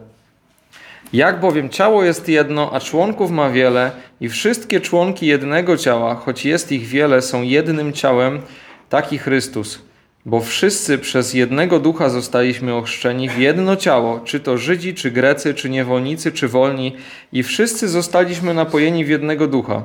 Jak 1.12 1.40
bowiem 1.40 1.68
ciało 1.68 2.04
jest 2.04 2.28
jedno, 2.28 2.70
a 2.72 2.80
członków 2.80 3.30
ma 3.30 3.50
wiele, 3.50 3.90
i 4.20 4.28
wszystkie 4.28 4.80
członki 4.80 5.26
jednego 5.26 5.76
ciała, 5.76 6.14
choć 6.14 6.44
jest 6.44 6.72
ich 6.72 6.86
wiele, 6.86 7.22
są 7.22 7.42
jednym 7.42 7.92
ciałem, 7.92 8.40
taki 8.88 9.18
Chrystus. 9.18 9.82
Bo 10.26 10.40
wszyscy 10.40 10.98
przez 10.98 11.34
jednego 11.34 11.78
ducha 11.78 12.08
zostaliśmy 12.08 12.74
ochrzczeni 12.74 13.28
w 13.28 13.38
jedno 13.38 13.76
ciało, 13.76 14.20
czy 14.20 14.40
to 14.40 14.58
Żydzi, 14.58 14.94
czy 14.94 15.10
Grecy, 15.10 15.54
czy 15.54 15.70
niewolnicy, 15.70 16.32
czy 16.32 16.48
wolni, 16.48 16.96
i 17.32 17.42
wszyscy 17.42 17.88
zostaliśmy 17.88 18.54
napojeni 18.54 19.04
w 19.04 19.08
jednego 19.08 19.46
ducha. 19.46 19.82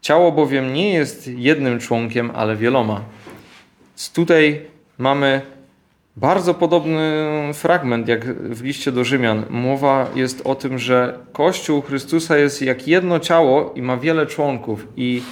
Ciało 0.00 0.32
bowiem 0.32 0.74
nie 0.74 0.94
jest 0.94 1.28
jednym 1.28 1.80
członkiem, 1.80 2.30
ale 2.34 2.56
wieloma. 2.56 3.00
Tutaj 4.14 4.66
mamy 4.98 5.40
bardzo 6.16 6.54
podobny 6.54 7.28
fragment 7.54 8.08
jak 8.08 8.24
w 8.34 8.62
liście 8.62 8.92
do 8.92 9.04
Rzymian. 9.04 9.44
Mowa 9.50 10.08
jest 10.14 10.46
o 10.46 10.54
tym, 10.54 10.78
że 10.78 11.18
Kościół 11.32 11.82
Chrystusa 11.82 12.36
jest 12.36 12.62
jak 12.62 12.88
jedno 12.88 13.20
ciało 13.20 13.72
i 13.74 13.82
ma 13.82 13.96
wiele 13.96 14.26
członków. 14.26 14.88
I 14.96 15.22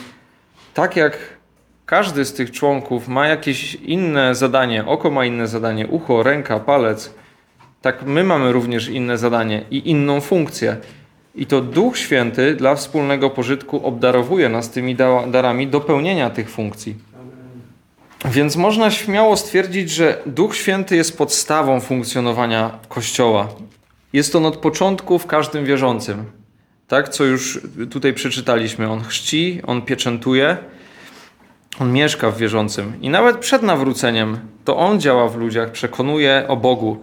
tak 0.75 0.97
jak 0.97 1.19
każdy 1.87 2.25
z 2.25 2.33
tych 2.33 2.51
członków 2.51 3.09
ma 3.09 3.27
jakieś 3.27 3.75
inne 3.75 4.35
zadanie. 4.35 4.87
Oko 4.87 5.11
ma 5.11 5.25
inne 5.25 5.49
zadanie, 5.49 5.87
ucho, 5.87 6.23
ręka, 6.23 6.61
palec. 6.61 7.15
Tak 7.83 8.03
my 8.07 8.25
mamy 8.25 8.53
również 8.53 8.89
inne 8.89 9.19
zadanie 9.19 9.65
i 9.71 9.91
inną 9.91 10.21
funkcję. 10.21 10.77
I 11.35 11.47
to 11.47 11.61
Duch 11.61 11.99
Święty 11.99 12.55
dla 12.55 12.75
wspólnego 12.75 13.31
pożytku 13.31 13.87
obdarowuje 13.87 14.49
nas 14.49 14.71
tymi 14.71 14.97
darami 15.27 15.67
do 15.67 15.81
pełnienia 15.81 16.31
tych 16.31 16.51
funkcji. 16.51 16.95
Więc 18.25 18.57
można 18.57 18.91
śmiało 18.91 19.37
stwierdzić, 19.37 19.91
że 19.91 20.23
Duch 20.27 20.57
Święty 20.57 20.97
jest 20.97 21.19
podstawą 21.19 21.81
funkcjonowania 21.81 22.79
Kościoła. 22.89 23.49
Jest 24.13 24.37
on 24.37 24.47
od 24.47 24.57
początku 24.57 25.19
w 25.19 25.27
każdym 25.27 25.65
wierzącym. 25.65 26.25
Tak, 26.89 27.09
co 27.09 27.25
już 27.25 27.61
tutaj 27.91 28.15
przeczytaliśmy. 28.15 28.91
On 28.91 29.05
chrzci, 29.05 29.61
on 29.67 29.83
pieczętuje, 29.83 30.57
on 31.81 31.93
mieszka 31.93 32.31
w 32.31 32.39
wierzącym 32.39 32.93
i 33.01 33.09
nawet 33.09 33.39
przed 33.39 33.63
nawróceniem 33.63 34.39
to 34.65 34.77
On 34.77 35.01
działa 35.01 35.29
w 35.29 35.37
ludziach, 35.37 35.71
przekonuje 35.71 36.45
o 36.49 36.57
Bogu. 36.57 36.99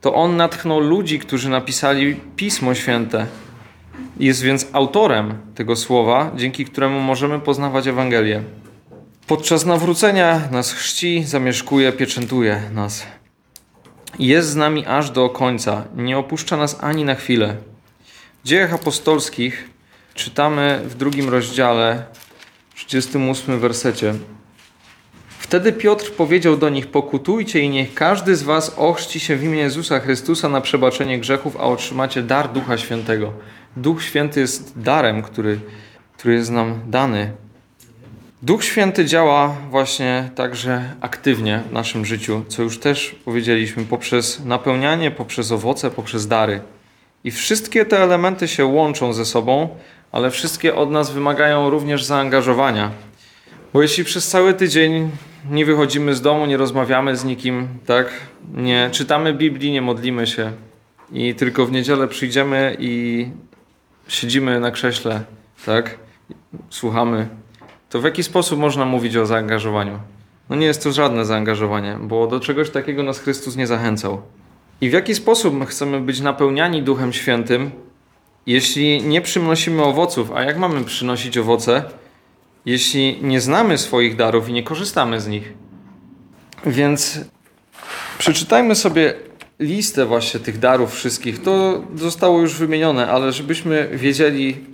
To 0.00 0.14
On 0.14 0.36
natchnął 0.36 0.80
ludzi, 0.80 1.18
którzy 1.18 1.48
napisali 1.48 2.16
Pismo 2.36 2.74
Święte. 2.74 3.26
Jest 4.20 4.42
więc 4.42 4.68
autorem 4.72 5.34
tego 5.54 5.76
słowa, 5.76 6.30
dzięki 6.36 6.64
któremu 6.64 7.00
możemy 7.00 7.40
poznawać 7.40 7.86
Ewangelię. 7.86 8.42
Podczas 9.26 9.64
nawrócenia 9.64 10.48
nas 10.50 10.72
chrzci, 10.72 11.24
zamieszkuje, 11.24 11.92
pieczętuje 11.92 12.62
nas. 12.72 13.06
Jest 14.18 14.48
z 14.48 14.56
nami 14.56 14.86
aż 14.86 15.10
do 15.10 15.28
końca, 15.28 15.84
nie 15.96 16.18
opuszcza 16.18 16.56
nas 16.56 16.76
ani 16.80 17.04
na 17.04 17.14
chwilę. 17.14 17.56
W 18.44 18.48
dziejach 18.48 18.72
apostolskich 18.74 19.70
czytamy 20.14 20.80
w 20.84 20.94
drugim 20.94 21.28
rozdziale 21.28 22.04
38 22.74 23.60
wersecie. 23.60 24.14
Wtedy 25.38 25.72
Piotr 25.72 26.12
powiedział 26.12 26.56
do 26.56 26.68
nich: 26.68 26.86
Pokutujcie 26.86 27.60
i 27.60 27.68
niech 27.68 27.94
każdy 27.94 28.36
z 28.36 28.42
was 28.42 28.74
ochrzci 28.76 29.20
się 29.20 29.36
w 29.36 29.44
imię 29.44 29.58
Jezusa 29.58 30.00
Chrystusa 30.00 30.48
na 30.48 30.60
przebaczenie 30.60 31.18
grzechów, 31.18 31.56
a 31.56 31.62
otrzymacie 31.62 32.22
dar 32.22 32.52
Ducha 32.52 32.78
Świętego. 32.78 33.32
Duch 33.76 34.02
Święty 34.02 34.40
jest 34.40 34.80
darem, 34.80 35.22
który, 35.22 35.60
który 36.16 36.34
jest 36.34 36.50
nam 36.50 36.80
dany. 36.86 37.43
Duch 38.44 38.64
Święty 38.64 39.04
działa 39.04 39.56
właśnie 39.70 40.30
także 40.34 40.94
aktywnie 41.00 41.62
w 41.68 41.72
naszym 41.72 42.04
życiu, 42.06 42.44
co 42.48 42.62
już 42.62 42.78
też 42.78 43.16
powiedzieliśmy, 43.24 43.84
poprzez 43.84 44.44
napełnianie, 44.44 45.10
poprzez 45.10 45.52
owoce, 45.52 45.90
poprzez 45.90 46.28
dary. 46.28 46.60
I 47.24 47.30
wszystkie 47.30 47.84
te 47.84 48.02
elementy 48.02 48.48
się 48.48 48.66
łączą 48.66 49.12
ze 49.12 49.24
sobą, 49.24 49.68
ale 50.12 50.30
wszystkie 50.30 50.74
od 50.74 50.90
nas 50.90 51.10
wymagają 51.10 51.70
również 51.70 52.04
zaangażowania. 52.04 52.90
Bo 53.72 53.82
jeśli 53.82 54.04
przez 54.04 54.28
cały 54.28 54.54
tydzień 54.54 55.10
nie 55.50 55.64
wychodzimy 55.64 56.14
z 56.14 56.20
domu, 56.22 56.46
nie 56.46 56.56
rozmawiamy 56.56 57.16
z 57.16 57.24
nikim, 57.24 57.68
tak? 57.86 58.10
Nie 58.54 58.88
czytamy 58.92 59.34
Biblii, 59.34 59.72
nie 59.72 59.82
modlimy 59.82 60.26
się 60.26 60.52
i 61.12 61.34
tylko 61.34 61.66
w 61.66 61.72
niedzielę 61.72 62.08
przyjdziemy 62.08 62.76
i 62.78 63.26
siedzimy 64.08 64.60
na 64.60 64.70
krześle, 64.70 65.24
tak? 65.66 65.98
Słuchamy. 66.70 67.43
To 67.94 68.00
w 68.00 68.04
jaki 68.04 68.22
sposób 68.22 68.58
można 68.58 68.84
mówić 68.84 69.16
o 69.16 69.26
zaangażowaniu? 69.26 69.98
No 70.50 70.56
nie 70.56 70.66
jest 70.66 70.82
to 70.82 70.92
żadne 70.92 71.24
zaangażowanie, 71.24 71.98
bo 72.02 72.26
do 72.26 72.40
czegoś 72.40 72.70
takiego 72.70 73.02
nas 73.02 73.18
Chrystus 73.18 73.56
nie 73.56 73.66
zachęcał. 73.66 74.22
I 74.80 74.90
w 74.90 74.92
jaki 74.92 75.14
sposób 75.14 75.54
my 75.54 75.66
chcemy 75.66 76.00
być 76.00 76.20
napełniani 76.20 76.82
Duchem 76.82 77.12
Świętym, 77.12 77.70
jeśli 78.46 79.02
nie 79.02 79.20
przynosimy 79.20 79.82
owoców, 79.82 80.32
a 80.32 80.42
jak 80.42 80.58
mamy 80.58 80.84
przynosić 80.84 81.38
owoce, 81.38 81.84
jeśli 82.66 83.18
nie 83.22 83.40
znamy 83.40 83.78
swoich 83.78 84.16
darów 84.16 84.48
i 84.48 84.52
nie 84.52 84.62
korzystamy 84.62 85.20
z 85.20 85.26
nich. 85.26 85.52
Więc 86.66 87.20
przeczytajmy 88.18 88.74
sobie 88.74 89.14
listę 89.60 90.06
właśnie 90.06 90.40
tych 90.40 90.58
darów 90.58 90.94
wszystkich. 90.94 91.42
To 91.42 91.82
zostało 91.94 92.40
już 92.40 92.54
wymienione, 92.54 93.10
ale 93.10 93.32
żebyśmy 93.32 93.88
wiedzieli, 93.92 94.73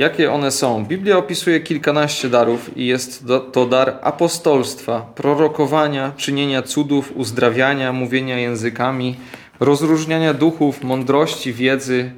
jakie 0.00 0.32
one 0.32 0.50
są. 0.50 0.84
Biblia 0.84 1.18
opisuje 1.18 1.60
kilkanaście 1.60 2.28
darów 2.28 2.76
i 2.76 2.86
jest 2.86 3.24
to 3.52 3.66
dar 3.66 3.98
apostolstwa, 4.02 5.00
prorokowania, 5.14 6.12
czynienia 6.16 6.62
cudów, 6.62 7.12
uzdrawiania, 7.14 7.92
mówienia 7.92 8.38
językami, 8.38 9.16
rozróżniania 9.60 10.34
duchów, 10.34 10.82
mądrości, 10.84 11.52
wiedzy, 11.52 12.12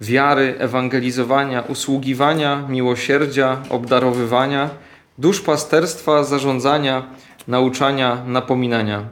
wiary, 0.00 0.54
ewangelizowania, 0.58 1.60
usługiwania, 1.60 2.66
miłosierdzia, 2.68 3.62
obdarowywania, 3.70 4.70
duszpasterstwa, 5.18 6.24
zarządzania, 6.24 7.06
nauczania, 7.48 8.22
napominania. 8.26 9.02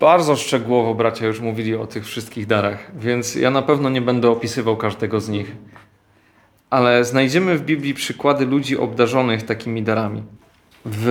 Bardzo 0.00 0.36
szczegółowo 0.36 0.94
bracia 0.94 1.26
już 1.26 1.40
mówili 1.40 1.74
o 1.74 1.86
tych 1.86 2.04
wszystkich 2.06 2.46
darach, 2.46 2.90
więc 2.98 3.34
ja 3.34 3.50
na 3.50 3.62
pewno 3.62 3.88
nie 3.88 4.00
będę 4.00 4.30
opisywał 4.30 4.76
każdego 4.76 5.20
z 5.20 5.28
nich. 5.28 5.52
Ale 6.72 7.04
znajdziemy 7.04 7.58
w 7.58 7.62
Biblii 7.62 7.94
przykłady 7.94 8.46
ludzi 8.46 8.76
obdarzonych 8.78 9.42
takimi 9.42 9.82
darami. 9.82 10.22
W 10.84 11.06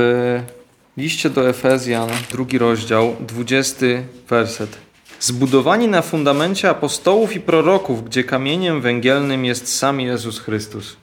liście 0.97 1.29
do 1.29 1.49
Efezjan, 1.49 2.09
drugi 2.31 2.57
rozdział, 2.57 3.15
dwudziesty 3.19 4.03
werset. 4.29 4.77
Zbudowani 5.19 5.87
na 5.87 6.01
fundamencie 6.01 6.69
apostołów 6.69 7.35
i 7.35 7.39
proroków, 7.39 8.05
gdzie 8.05 8.23
kamieniem 8.23 8.81
węgielnym 8.81 9.45
jest 9.45 9.75
sam 9.75 9.99
Jezus 9.99 10.39
Chrystus. 10.39 10.97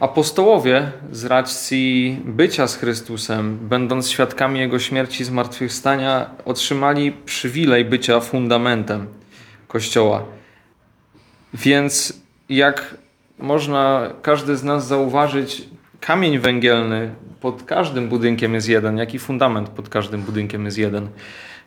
Apostołowie 0.00 0.92
z 1.10 1.24
racji 1.24 2.20
bycia 2.24 2.66
z 2.66 2.76
Chrystusem, 2.76 3.58
będąc 3.68 4.10
świadkami 4.10 4.60
Jego 4.60 4.78
śmierci 4.78 5.22
i 5.22 5.26
zmartwychwstania, 5.26 6.30
otrzymali 6.44 7.12
przywilej 7.12 7.84
bycia 7.84 8.20
fundamentem 8.20 9.06
Kościoła. 9.68 10.24
Więc 11.54 12.12
jak 12.48 13.02
można 13.38 14.10
każdy 14.22 14.56
z 14.56 14.64
nas 14.64 14.86
zauważyć, 14.86 15.68
kamień 16.00 16.38
węgielny 16.38 17.14
pod 17.40 17.62
każdym 17.62 18.08
budynkiem 18.08 18.54
jest 18.54 18.68
jeden, 18.68 18.98
jak 18.98 19.14
i 19.14 19.18
fundament 19.18 19.68
pod 19.68 19.88
każdym 19.88 20.22
budynkiem 20.22 20.64
jest 20.64 20.78
jeden. 20.78 21.08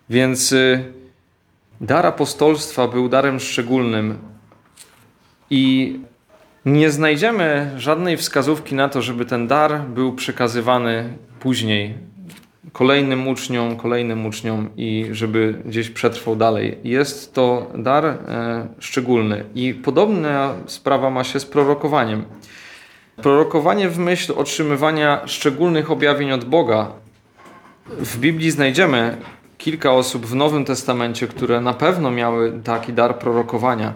Więc 0.09 0.51
y, 0.51 0.83
dar 1.81 2.05
apostolstwa 2.05 2.87
był 2.87 3.09
darem 3.09 3.39
szczególnym 3.39 4.17
i 5.49 5.99
nie 6.65 6.91
znajdziemy 6.91 7.71
żadnej 7.77 8.17
wskazówki 8.17 8.75
na 8.75 8.89
to, 8.89 9.01
żeby 9.01 9.25
ten 9.25 9.47
dar 9.47 9.81
był 9.81 10.13
przekazywany 10.13 11.17
później 11.39 11.97
kolejnym 12.75 13.27
uczniom, 13.27 13.75
kolejnym 13.77 14.25
uczniom 14.25 14.69
i 14.77 15.07
żeby 15.11 15.61
gdzieś 15.65 15.89
przetrwał 15.89 16.35
dalej. 16.35 16.77
Jest 16.83 17.33
to 17.33 17.71
dar 17.75 18.05
e, 18.05 18.17
szczególny 18.79 19.45
i 19.55 19.73
podobna 19.73 20.53
sprawa 20.65 21.09
ma 21.09 21.23
się 21.23 21.39
z 21.39 21.45
prorokowaniem. 21.45 22.23
Prorokowanie 23.15 23.89
w 23.89 23.97
myśl 23.97 24.33
otrzymywania 24.37 25.21
szczególnych 25.25 25.91
objawień 25.91 26.31
od 26.31 26.45
Boga. 26.45 26.91
W 27.87 28.17
Biblii 28.17 28.51
znajdziemy 28.51 29.17
kilka 29.57 29.91
osób 29.91 30.25
w 30.25 30.35
Nowym 30.35 30.65
Testamencie, 30.65 31.27
które 31.27 31.61
na 31.61 31.73
pewno 31.73 32.11
miały 32.11 32.59
taki 32.63 32.93
dar 32.93 33.19
prorokowania. 33.19 33.93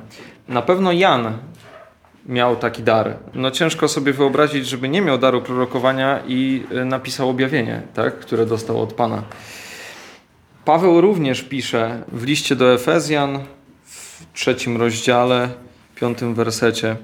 Na 0.47 0.61
pewno 0.61 0.91
Jan 0.91 1.33
miał 2.29 2.55
taki 2.55 2.83
dar. 2.83 3.17
No 3.33 3.51
ciężko 3.51 3.87
sobie 3.87 4.13
wyobrazić, 4.13 4.67
żeby 4.67 4.89
nie 4.89 5.01
miał 5.01 5.17
daru 5.17 5.41
prorokowania 5.41 6.19
i 6.27 6.63
e, 6.71 6.85
napisał 6.85 7.29
objawienie, 7.29 7.81
tak, 7.93 8.19
które 8.19 8.45
dostał 8.45 8.81
od 8.81 8.93
Pana. 8.93 9.23
Paweł 10.65 11.01
również 11.01 11.41
pisze 11.41 12.03
w 12.11 12.23
liście 12.23 12.55
do 12.55 12.73
Efezjan 12.73 13.39
w 13.85 14.25
trzecim 14.33 14.77
rozdziale, 14.77 15.49
piątym 15.95 16.35
wersecie, 16.35 16.95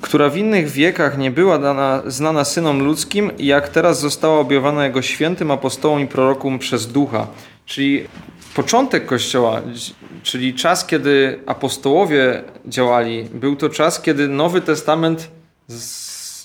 która 0.00 0.28
w 0.28 0.36
innych 0.36 0.68
wiekach 0.68 1.18
nie 1.18 1.30
była 1.30 1.58
dana, 1.58 2.02
znana 2.06 2.44
synom 2.44 2.82
ludzkim, 2.82 3.30
jak 3.38 3.68
teraz 3.68 4.00
została 4.00 4.38
objawiona 4.40 4.84
jego 4.84 5.02
świętym 5.02 5.50
apostołom 5.50 6.00
i 6.00 6.06
prorokom 6.06 6.58
przez 6.58 6.92
ducha. 6.92 7.26
Czyli 7.66 8.04
początek 8.56 9.06
Kościoła, 9.06 9.62
czyli 10.22 10.54
czas, 10.54 10.86
kiedy 10.86 11.40
apostołowie 11.46 12.42
działali, 12.66 13.24
był 13.34 13.56
to 13.56 13.68
czas, 13.68 14.02
kiedy 14.02 14.28
Nowy 14.28 14.60
Testament 14.60 15.30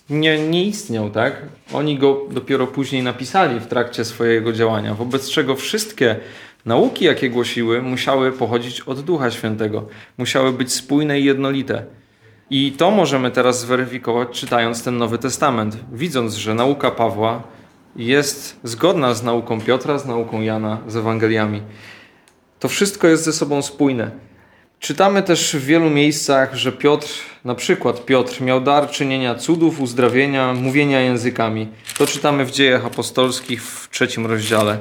nie, 0.09 0.47
nie 0.47 0.65
istniał, 0.65 1.09
tak? 1.09 1.41
Oni 1.73 1.97
go 1.97 2.21
dopiero 2.31 2.67
później 2.67 3.03
napisali 3.03 3.59
w 3.59 3.67
trakcie 3.67 4.05
swojego 4.05 4.53
działania, 4.53 4.93
wobec 4.93 5.29
czego 5.29 5.55
wszystkie 5.55 6.15
nauki, 6.65 7.05
jakie 7.05 7.29
głosiły, 7.29 7.81
musiały 7.81 8.31
pochodzić 8.31 8.81
od 8.81 9.01
Ducha 9.01 9.31
Świętego, 9.31 9.87
musiały 10.17 10.53
być 10.53 10.73
spójne 10.73 11.19
i 11.19 11.23
jednolite. 11.23 11.85
I 12.49 12.71
to 12.71 12.91
możemy 12.91 13.31
teraz 13.31 13.59
zweryfikować, 13.59 14.29
czytając 14.29 14.83
ten 14.83 14.97
Nowy 14.97 15.17
Testament, 15.17 15.77
widząc, 15.91 16.33
że 16.33 16.53
nauka 16.53 16.91
Pawła 16.91 17.43
jest 17.95 18.59
zgodna 18.63 19.13
z 19.13 19.23
nauką 19.23 19.61
Piotra, 19.61 19.97
z 19.97 20.05
nauką 20.05 20.41
Jana, 20.41 20.77
z 20.87 20.95
Ewangeliami. 20.95 21.61
To 22.61 22.69
wszystko 22.69 23.07
jest 23.07 23.23
ze 23.23 23.33
sobą 23.33 23.61
spójne. 23.61 24.11
Czytamy 24.79 25.23
też 25.23 25.55
w 25.55 25.65
wielu 25.65 25.89
miejscach, 25.89 26.55
że 26.55 26.71
Piotr, 26.71 27.07
na 27.45 27.55
przykład 27.55 28.05
Piotr, 28.05 28.41
miał 28.41 28.61
dar 28.61 28.89
czynienia 28.89 29.35
cudów, 29.35 29.79
uzdrawienia, 29.79 30.53
mówienia 30.53 31.01
językami. 31.01 31.67
To 31.97 32.07
czytamy 32.07 32.45
w 32.45 32.51
dziejach 32.51 32.85
apostolskich 32.85 33.63
w 33.63 33.89
trzecim 33.89 34.25
rozdziale, 34.25 34.79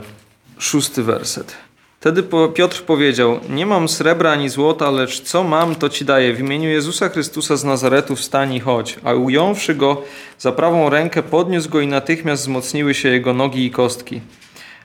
szósty 0.58 1.02
werset. 1.02 1.56
Wtedy 2.00 2.22
Piotr 2.54 2.82
powiedział: 2.82 3.40
Nie 3.48 3.66
mam 3.66 3.88
srebra 3.88 4.30
ani 4.30 4.48
złota, 4.48 4.90
lecz 4.90 5.20
co 5.20 5.44
mam, 5.44 5.74
to 5.74 5.88
ci 5.88 6.04
daję. 6.04 6.34
W 6.34 6.40
imieniu 6.40 6.68
Jezusa 6.68 7.08
Chrystusa 7.08 7.56
z 7.56 7.64
Nazaretu 7.64 8.16
wstań 8.16 8.54
i 8.54 8.60
chodź. 8.60 8.98
A 9.04 9.14
ująwszy 9.14 9.74
go 9.74 10.02
za 10.38 10.52
prawą 10.52 10.90
rękę, 10.90 11.22
podniósł 11.22 11.70
go 11.70 11.80
i 11.80 11.86
natychmiast 11.86 12.42
wzmocniły 12.42 12.94
się 12.94 13.08
jego 13.08 13.34
nogi 13.34 13.66
i 13.66 13.70
kostki. 13.70 14.20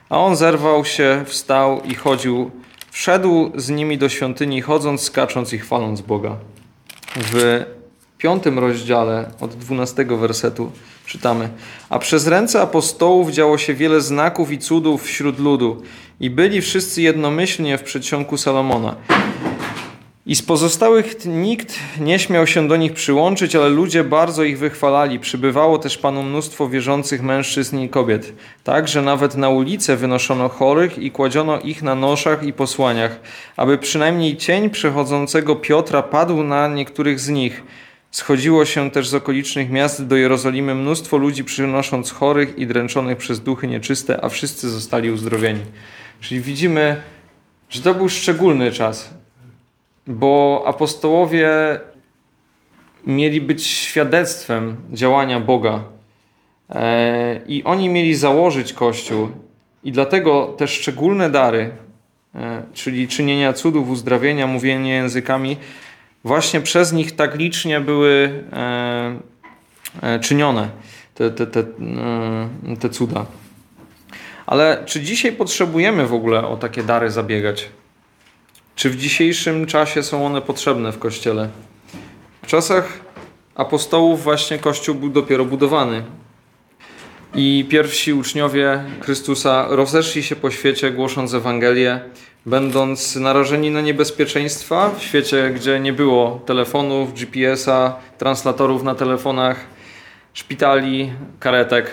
A 0.08 0.18
on 0.18 0.36
zerwał 0.36 0.84
się, 0.84 1.24
wstał 1.26 1.82
i 1.82 1.94
chodził 1.94 2.50
Wszedł 2.96 3.52
z 3.54 3.70
nimi 3.70 3.98
do 3.98 4.08
świątyni, 4.08 4.60
chodząc, 4.60 5.02
skacząc 5.02 5.52
i 5.52 5.58
chwaląc 5.58 6.00
Boga. 6.00 6.36
W 7.16 7.64
piątym 8.18 8.58
rozdziale 8.58 9.30
od 9.40 9.54
dwunastego 9.54 10.16
wersetu 10.16 10.72
czytamy: 11.06 11.48
A 11.90 11.98
przez 11.98 12.26
ręce 12.26 12.60
apostołów 12.60 13.30
działo 13.30 13.58
się 13.58 13.74
wiele 13.74 14.00
znaków 14.00 14.52
i 14.52 14.58
cudów 14.58 15.02
wśród 15.02 15.38
ludu, 15.38 15.82
i 16.20 16.30
byli 16.30 16.60
wszyscy 16.60 17.02
jednomyślnie 17.02 17.78
w 17.78 17.82
przedsionku 17.82 18.36
Salomona. 18.36 18.96
I 20.26 20.36
z 20.36 20.42
pozostałych 20.42 21.26
nikt 21.26 21.78
nie 22.00 22.18
śmiał 22.18 22.46
się 22.46 22.68
do 22.68 22.76
nich 22.76 22.92
przyłączyć, 22.92 23.56
ale 23.56 23.68
ludzie 23.68 24.04
bardzo 24.04 24.44
ich 24.44 24.58
wychwalali. 24.58 25.20
Przybywało 25.20 25.78
też 25.78 25.98
Panu 25.98 26.22
mnóstwo 26.22 26.68
wierzących 26.68 27.22
mężczyzn 27.22 27.78
i 27.78 27.88
kobiet, 27.88 28.32
tak, 28.64 28.88
że 28.88 29.02
nawet 29.02 29.34
na 29.34 29.48
ulicę 29.48 29.96
wynoszono 29.96 30.48
chorych 30.48 30.98
i 30.98 31.10
kładziono 31.10 31.60
ich 31.60 31.82
na 31.82 31.94
noszach 31.94 32.42
i 32.42 32.52
posłaniach, 32.52 33.20
aby 33.56 33.78
przynajmniej 33.78 34.36
cień 34.36 34.70
przechodzącego 34.70 35.56
Piotra 35.56 36.02
padł 36.02 36.42
na 36.42 36.68
niektórych 36.68 37.20
z 37.20 37.28
nich. 37.28 37.62
Schodziło 38.10 38.64
się 38.64 38.90
też 38.90 39.08
z 39.08 39.14
okolicznych 39.14 39.70
miast 39.70 40.06
do 40.06 40.16
Jerozolimy 40.16 40.74
mnóstwo 40.74 41.16
ludzi 41.16 41.44
przynosząc 41.44 42.10
chorych 42.10 42.58
i 42.58 42.66
dręczonych 42.66 43.18
przez 43.18 43.40
duchy 43.40 43.66
nieczyste, 43.66 44.24
a 44.24 44.28
wszyscy 44.28 44.70
zostali 44.70 45.10
uzdrowieni. 45.10 45.60
Czyli 46.20 46.40
widzimy, 46.40 47.02
że 47.70 47.82
to 47.82 47.94
był 47.94 48.08
szczególny 48.08 48.72
czas 48.72 49.16
bo 50.06 50.62
apostołowie 50.66 51.50
mieli 53.06 53.40
być 53.40 53.66
świadectwem 53.66 54.76
działania 54.92 55.40
Boga. 55.40 55.84
E, 56.70 57.40
I 57.46 57.64
oni 57.64 57.88
mieli 57.88 58.14
założyć 58.14 58.72
Kościół, 58.72 59.28
i 59.84 59.92
dlatego 59.92 60.54
te 60.58 60.68
szczególne 60.68 61.30
dary, 61.30 61.70
e, 62.34 62.62
czyli 62.74 63.08
czynienia 63.08 63.52
cudów, 63.52 63.90
uzdrawienia, 63.90 64.46
mówienie 64.46 64.94
językami, 64.94 65.56
właśnie 66.24 66.60
przez 66.60 66.92
nich 66.92 67.16
tak 67.16 67.34
licznie 67.34 67.80
były 67.80 68.44
e, 68.52 70.20
czynione, 70.20 70.68
te, 71.14 71.30
te, 71.30 71.46
te, 71.46 71.64
te 72.80 72.88
cuda. 72.88 73.26
Ale 74.46 74.82
czy 74.86 75.00
dzisiaj 75.00 75.32
potrzebujemy 75.32 76.06
w 76.06 76.14
ogóle 76.14 76.46
o 76.46 76.56
takie 76.56 76.82
dary 76.82 77.10
zabiegać? 77.10 77.68
Czy 78.76 78.90
w 78.90 78.96
dzisiejszym 78.96 79.66
czasie 79.66 80.02
są 80.02 80.26
one 80.26 80.42
potrzebne 80.42 80.92
w 80.92 80.98
Kościele? 80.98 81.48
W 82.42 82.46
czasach 82.46 83.00
apostołów 83.54 84.22
właśnie 84.22 84.58
Kościół 84.58 84.94
był 84.94 85.08
dopiero 85.08 85.44
budowany. 85.44 86.04
I 87.34 87.66
pierwsi 87.68 88.12
uczniowie 88.12 88.84
Chrystusa 89.00 89.66
rozeszli 89.68 90.22
się 90.22 90.36
po 90.36 90.50
świecie, 90.50 90.90
głosząc 90.90 91.34
Ewangelię, 91.34 92.00
będąc 92.46 93.16
narażeni 93.16 93.70
na 93.70 93.80
niebezpieczeństwa 93.80 94.90
w 94.90 95.02
świecie, 95.02 95.50
gdzie 95.54 95.80
nie 95.80 95.92
było 95.92 96.40
telefonów, 96.46 97.14
GPS-a, 97.14 97.96
translatorów 98.18 98.82
na 98.82 98.94
telefonach, 98.94 99.64
szpitali, 100.34 101.12
karetek, 101.40 101.90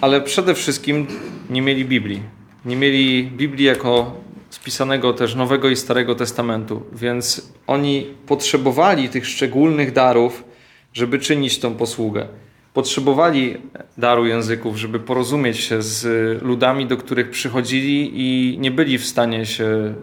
ale 0.00 0.20
przede 0.20 0.54
wszystkim 0.54 1.06
nie 1.50 1.62
mieli 1.62 1.84
Biblii. 1.84 2.22
Nie 2.64 2.76
mieli 2.76 3.24
Biblii 3.24 3.64
jako 3.64 4.26
spisanego 4.60 5.12
też 5.12 5.34
Nowego 5.34 5.68
i 5.68 5.76
Starego 5.76 6.14
Testamentu, 6.14 6.82
więc 6.92 7.52
oni 7.66 8.06
potrzebowali 8.26 9.08
tych 9.08 9.26
szczególnych 9.26 9.92
darów, 9.92 10.44
żeby 10.92 11.18
czynić 11.18 11.58
tą 11.58 11.74
posługę. 11.74 12.28
Potrzebowali 12.74 13.56
daru 13.98 14.26
języków, 14.26 14.76
żeby 14.76 15.00
porozumieć 15.00 15.60
się 15.60 15.82
z 15.82 16.02
ludami, 16.42 16.86
do 16.86 16.96
których 16.96 17.30
przychodzili 17.30 18.10
i 18.14 18.58
nie 18.58 18.70
byli 18.70 18.98
w 18.98 19.06
stanie 19.06 19.46
się 19.46 19.94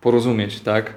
porozumieć, 0.00 0.60
tak? 0.60 0.94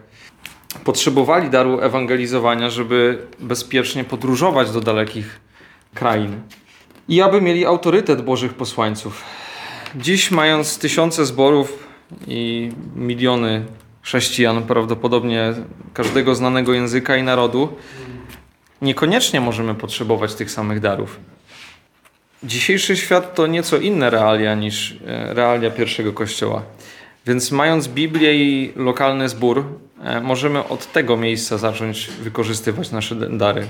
Potrzebowali 0.83 1.49
daru 1.49 1.79
ewangelizowania, 1.81 2.69
żeby 2.69 3.27
bezpiecznie 3.39 4.03
podróżować 4.03 4.71
do 4.71 4.81
dalekich 4.81 5.39
krain. 5.93 6.41
I 7.09 7.21
aby 7.21 7.41
mieli 7.41 7.65
autorytet 7.65 8.21
Bożych 8.21 8.53
posłańców. 8.53 9.23
Dziś, 9.95 10.31
mając 10.31 10.77
tysiące 10.77 11.25
zborów 11.25 11.86
i 12.27 12.71
miliony 12.95 13.65
chrześcijan, 14.01 14.63
prawdopodobnie 14.63 15.53
każdego 15.93 16.35
znanego 16.35 16.73
języka 16.73 17.17
i 17.17 17.23
narodu, 17.23 17.69
niekoniecznie 18.81 19.41
możemy 19.41 19.75
potrzebować 19.75 20.35
tych 20.35 20.51
samych 20.51 20.79
darów. 20.79 21.19
Dzisiejszy 22.43 22.97
świat 22.97 23.35
to 23.35 23.47
nieco 23.47 23.77
inne 23.77 24.09
realia 24.09 24.55
niż 24.55 24.99
e, 25.07 25.33
realia 25.33 25.71
pierwszego 25.71 26.13
kościoła. 26.13 26.61
Więc 27.25 27.51
mając 27.51 27.87
Biblię 27.87 28.35
i 28.35 28.73
lokalny 28.75 29.29
zbór, 29.29 29.63
e, 30.03 30.21
możemy 30.21 30.67
od 30.67 30.91
tego 30.91 31.17
miejsca 31.17 31.57
zacząć 31.57 32.07
wykorzystywać 32.07 32.91
nasze 32.91 33.15
dary. 33.15 33.67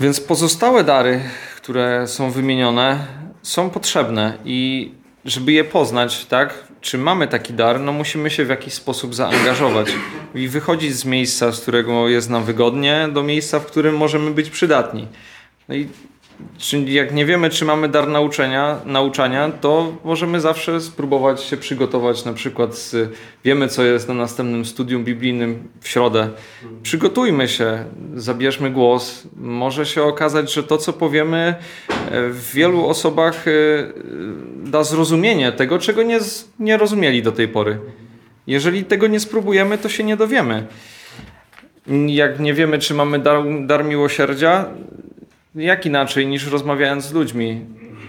Więc 0.00 0.20
pozostałe 0.20 0.84
dary, 0.84 1.20
które 1.56 2.06
są 2.06 2.30
wymienione, 2.30 3.06
są 3.42 3.70
potrzebne 3.70 4.38
i 4.44 4.90
żeby 5.24 5.52
je 5.52 5.64
poznać, 5.64 6.26
tak, 6.26 6.67
czy 6.80 6.98
mamy 6.98 7.28
taki 7.28 7.52
dar, 7.52 7.80
no 7.80 7.92
musimy 7.92 8.30
się 8.30 8.44
w 8.44 8.48
jakiś 8.48 8.74
sposób 8.74 9.14
zaangażować 9.14 9.92
i 10.34 10.48
wychodzić 10.48 10.94
z 10.94 11.04
miejsca, 11.04 11.52
z 11.52 11.60
którego 11.60 12.08
jest 12.08 12.30
nam 12.30 12.44
wygodnie, 12.44 13.08
do 13.12 13.22
miejsca, 13.22 13.60
w 13.60 13.66
którym 13.66 13.96
możemy 13.96 14.30
być 14.30 14.50
przydatni. 14.50 15.06
No 15.68 15.74
i 15.74 15.88
Czyli 16.58 16.94
jak 16.94 17.14
nie 17.14 17.26
wiemy, 17.26 17.50
czy 17.50 17.64
mamy 17.64 17.88
dar 17.88 18.08
nauczenia, 18.08 18.80
nauczania, 18.84 19.50
to 19.60 19.92
możemy 20.04 20.40
zawsze 20.40 20.80
spróbować 20.80 21.42
się 21.42 21.56
przygotować. 21.56 22.24
Na 22.24 22.32
przykład 22.32 22.76
z, 22.76 23.12
wiemy, 23.44 23.68
co 23.68 23.82
jest 23.82 24.08
na 24.08 24.14
następnym 24.14 24.64
studium 24.64 25.04
biblijnym 25.04 25.68
w 25.80 25.88
środę. 25.88 26.28
Przygotujmy 26.82 27.48
się, 27.48 27.84
zabierzmy 28.14 28.70
głos. 28.70 29.28
Może 29.36 29.86
się 29.86 30.02
okazać, 30.02 30.52
że 30.54 30.62
to, 30.62 30.78
co 30.78 30.92
powiemy, 30.92 31.54
e, 32.10 32.28
w 32.28 32.52
wielu 32.52 32.86
osobach 32.86 33.48
e, 33.48 33.50
da 34.70 34.84
zrozumienie 34.84 35.52
tego, 35.52 35.78
czego 35.78 36.02
nie, 36.02 36.18
nie 36.58 36.76
rozumieli 36.76 37.22
do 37.22 37.32
tej 37.32 37.48
pory. 37.48 37.78
Jeżeli 38.46 38.84
tego 38.84 39.06
nie 39.06 39.20
spróbujemy, 39.20 39.78
to 39.78 39.88
się 39.88 40.04
nie 40.04 40.16
dowiemy. 40.16 40.66
Jak 42.06 42.40
nie 42.40 42.54
wiemy, 42.54 42.78
czy 42.78 42.94
mamy 42.94 43.18
dar, 43.18 43.42
dar 43.66 43.84
miłosierdzia, 43.84 44.64
jak 45.54 45.86
inaczej 45.86 46.26
niż 46.26 46.46
rozmawiając 46.46 47.04
z 47.04 47.12
ludźmi? 47.12 47.60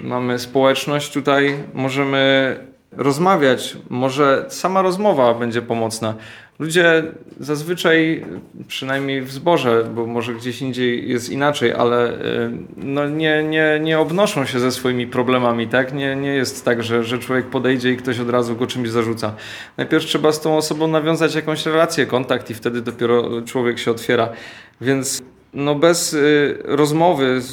Mamy 0.02 0.40
społeczność 0.40 1.14
tutaj, 1.14 1.56
możemy 1.74 2.56
rozmawiać, 2.92 3.78
może 3.90 4.46
sama 4.50 4.82
rozmowa 4.82 5.34
będzie 5.34 5.62
pomocna. 5.62 6.16
Ludzie 6.60 7.04
zazwyczaj, 7.40 8.26
przynajmniej 8.68 9.22
w 9.22 9.32
zborze, 9.32 9.84
bo 9.96 10.06
może 10.06 10.34
gdzieś 10.34 10.62
indziej 10.62 11.10
jest 11.10 11.30
inaczej, 11.30 11.74
ale 11.74 12.14
y, 12.14 12.52
no 12.78 13.10
nie, 13.10 13.44
nie, 13.44 13.80
nie 13.82 14.00
obnoszą 14.00 14.46
się 14.46 14.60
ze 14.60 14.72
swoimi 14.72 15.08
problemami, 15.08 15.68
tak? 15.68 15.94
Nie, 15.94 16.16
nie 16.16 16.34
jest 16.34 16.66
tak, 16.66 16.84
że, 16.84 17.04
że 17.04 17.20
człowiek 17.20 17.46
podejdzie 17.46 17.92
i 17.92 17.98
ktoś 17.98 18.20
od 18.20 18.30
razu 18.30 18.56
go 18.56 18.68
czymś 18.68 18.90
zarzuca. 18.90 19.36
Najpierw 19.78 20.06
trzeba 20.06 20.32
z 20.32 20.42
tą 20.42 20.58
osobą 20.58 20.88
nawiązać 20.88 21.36
jakąś 21.36 21.66
relację, 21.66 22.06
kontakt 22.06 22.50
i 22.50 22.54
wtedy 22.54 22.82
dopiero 22.82 23.42
człowiek 23.42 23.80
się 23.80 23.92
otwiera. 23.92 24.30
Więc 24.82 25.22
no 25.54 25.76
bez 25.76 26.14
y, 26.14 26.60
rozmowy 26.64 27.42
z, 27.42 27.46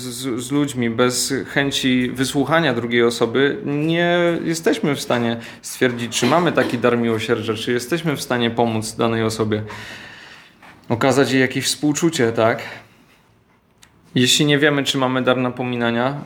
z, 0.45 0.51
ludźmi, 0.51 0.91
bez 0.91 1.35
chęci 1.47 2.11
wysłuchania 2.11 2.75
drugiej 2.75 3.03
osoby, 3.03 3.61
nie 3.65 4.19
jesteśmy 4.45 4.95
w 4.95 5.01
stanie 5.01 5.37
stwierdzić, 5.63 6.21
czy 6.21 6.27
mamy 6.27 6.53
taki 6.53 6.79
dar 6.79 6.99
miłosierdzia, 6.99 7.55
czy 7.55 7.73
jesteśmy 7.73 8.17
w 8.17 8.23
stanie 8.23 8.51
pomóc 8.51 8.97
danej 8.97 9.23
osobie, 9.23 9.63
okazać 10.89 11.33
jej 11.33 11.41
jakieś 11.41 11.65
współczucie, 11.65 12.33
tak? 12.33 12.63
Jeśli 14.15 14.47
nie 14.47 14.59
wiemy, 14.59 14.85
czy 14.85 14.99
mamy 14.99 15.23
dar 15.23 15.37
napominania, 15.37 16.21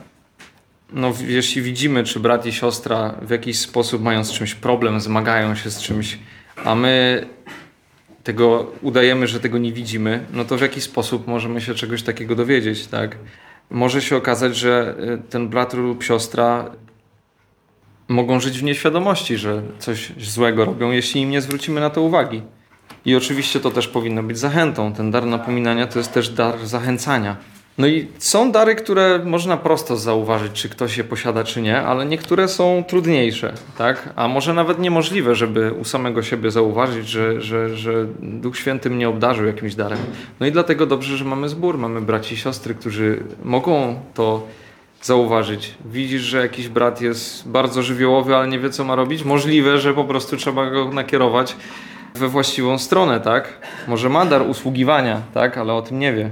no 0.93 1.13
jeśli 1.27 1.61
widzimy, 1.61 2.03
czy 2.03 2.19
brat 2.19 2.45
i 2.45 2.53
siostra 2.53 3.15
w 3.21 3.29
jakiś 3.29 3.59
sposób 3.59 4.03
mają 4.03 4.23
z 4.23 4.31
czymś 4.31 4.55
problem, 4.55 5.01
zmagają 5.01 5.55
się 5.55 5.69
z 5.69 5.81
czymś, 5.81 6.19
a 6.65 6.75
my 6.75 7.25
tego 8.23 8.71
udajemy, 8.81 9.27
że 9.27 9.39
tego 9.39 9.57
nie 9.57 9.73
widzimy, 9.73 10.25
no 10.33 10.45
to 10.45 10.57
w 10.57 10.61
jaki 10.61 10.81
sposób 10.81 11.27
możemy 11.27 11.61
się 11.61 11.75
czegoś 11.75 12.03
takiego 12.03 12.35
dowiedzieć, 12.35 12.87
tak? 12.87 13.17
Może 13.69 14.01
się 14.01 14.17
okazać, 14.17 14.55
że 14.55 14.95
y, 14.99 15.29
ten 15.29 15.49
brat 15.49 15.73
lub 15.73 16.03
siostra 16.03 16.71
mogą 18.07 18.39
żyć 18.39 18.59
w 18.59 18.63
nieświadomości, 18.63 19.37
że 19.37 19.61
coś 19.79 20.11
złego 20.17 20.65
robią, 20.65 20.91
jeśli 20.91 21.21
im 21.21 21.29
nie 21.29 21.41
zwrócimy 21.41 21.81
na 21.81 21.89
to 21.89 22.01
uwagi. 22.01 22.41
I 23.05 23.15
oczywiście 23.15 23.59
to 23.59 23.71
też 23.71 23.87
powinno 23.87 24.23
być 24.23 24.37
zachętą. 24.37 24.93
Ten 24.93 25.11
dar 25.11 25.25
napominania 25.25 25.87
to 25.87 25.99
jest 25.99 26.13
też 26.13 26.29
dar 26.29 26.65
zachęcania. 26.67 27.37
No 27.77 27.87
i 27.87 28.07
są 28.17 28.51
dary, 28.51 28.75
które 28.75 29.19
można 29.25 29.57
prosto 29.57 29.97
zauważyć, 29.97 30.51
czy 30.51 30.69
ktoś 30.69 30.97
je 30.97 31.03
posiada, 31.03 31.43
czy 31.43 31.61
nie, 31.61 31.81
ale 31.81 32.05
niektóre 32.05 32.47
są 32.47 32.83
trudniejsze, 32.87 33.53
tak? 33.77 34.09
A 34.15 34.27
może 34.27 34.53
nawet 34.53 34.79
niemożliwe, 34.79 35.35
żeby 35.35 35.73
u 35.73 35.83
samego 35.83 36.23
siebie 36.23 36.51
zauważyć, 36.51 37.07
że, 37.07 37.41
że, 37.41 37.77
że 37.77 38.05
Duch 38.19 38.57
Święty 38.57 38.89
mnie 38.89 39.09
obdarzył 39.09 39.45
jakimś 39.45 39.75
darem. 39.75 39.99
No 40.39 40.47
i 40.47 40.51
dlatego 40.51 40.85
dobrze, 40.85 41.17
że 41.17 41.25
mamy 41.25 41.49
zbór, 41.49 41.77
mamy 41.77 42.01
braci 42.01 42.33
i 42.33 42.37
siostry, 42.37 42.75
którzy 42.75 43.23
mogą 43.43 43.99
to 44.13 44.47
zauważyć. 45.01 45.75
Widzisz, 45.85 46.21
że 46.21 46.41
jakiś 46.41 46.67
brat 46.67 47.01
jest 47.01 47.47
bardzo 47.47 47.83
żywiołowy, 47.83 48.35
ale 48.35 48.47
nie 48.47 48.59
wie, 48.59 48.69
co 48.69 48.83
ma 48.83 48.95
robić. 48.95 49.23
Możliwe, 49.23 49.77
że 49.77 49.93
po 49.93 50.05
prostu 50.05 50.37
trzeba 50.37 50.69
go 50.69 50.89
nakierować 50.89 51.55
we 52.15 52.27
właściwą 52.27 52.77
stronę, 52.77 53.19
tak? 53.19 53.53
Może 53.87 54.09
ma 54.09 54.25
dar 54.25 54.41
usługiwania, 54.41 55.21
tak? 55.33 55.57
Ale 55.57 55.73
o 55.73 55.81
tym 55.81 55.99
nie 55.99 56.13
wie. 56.13 56.31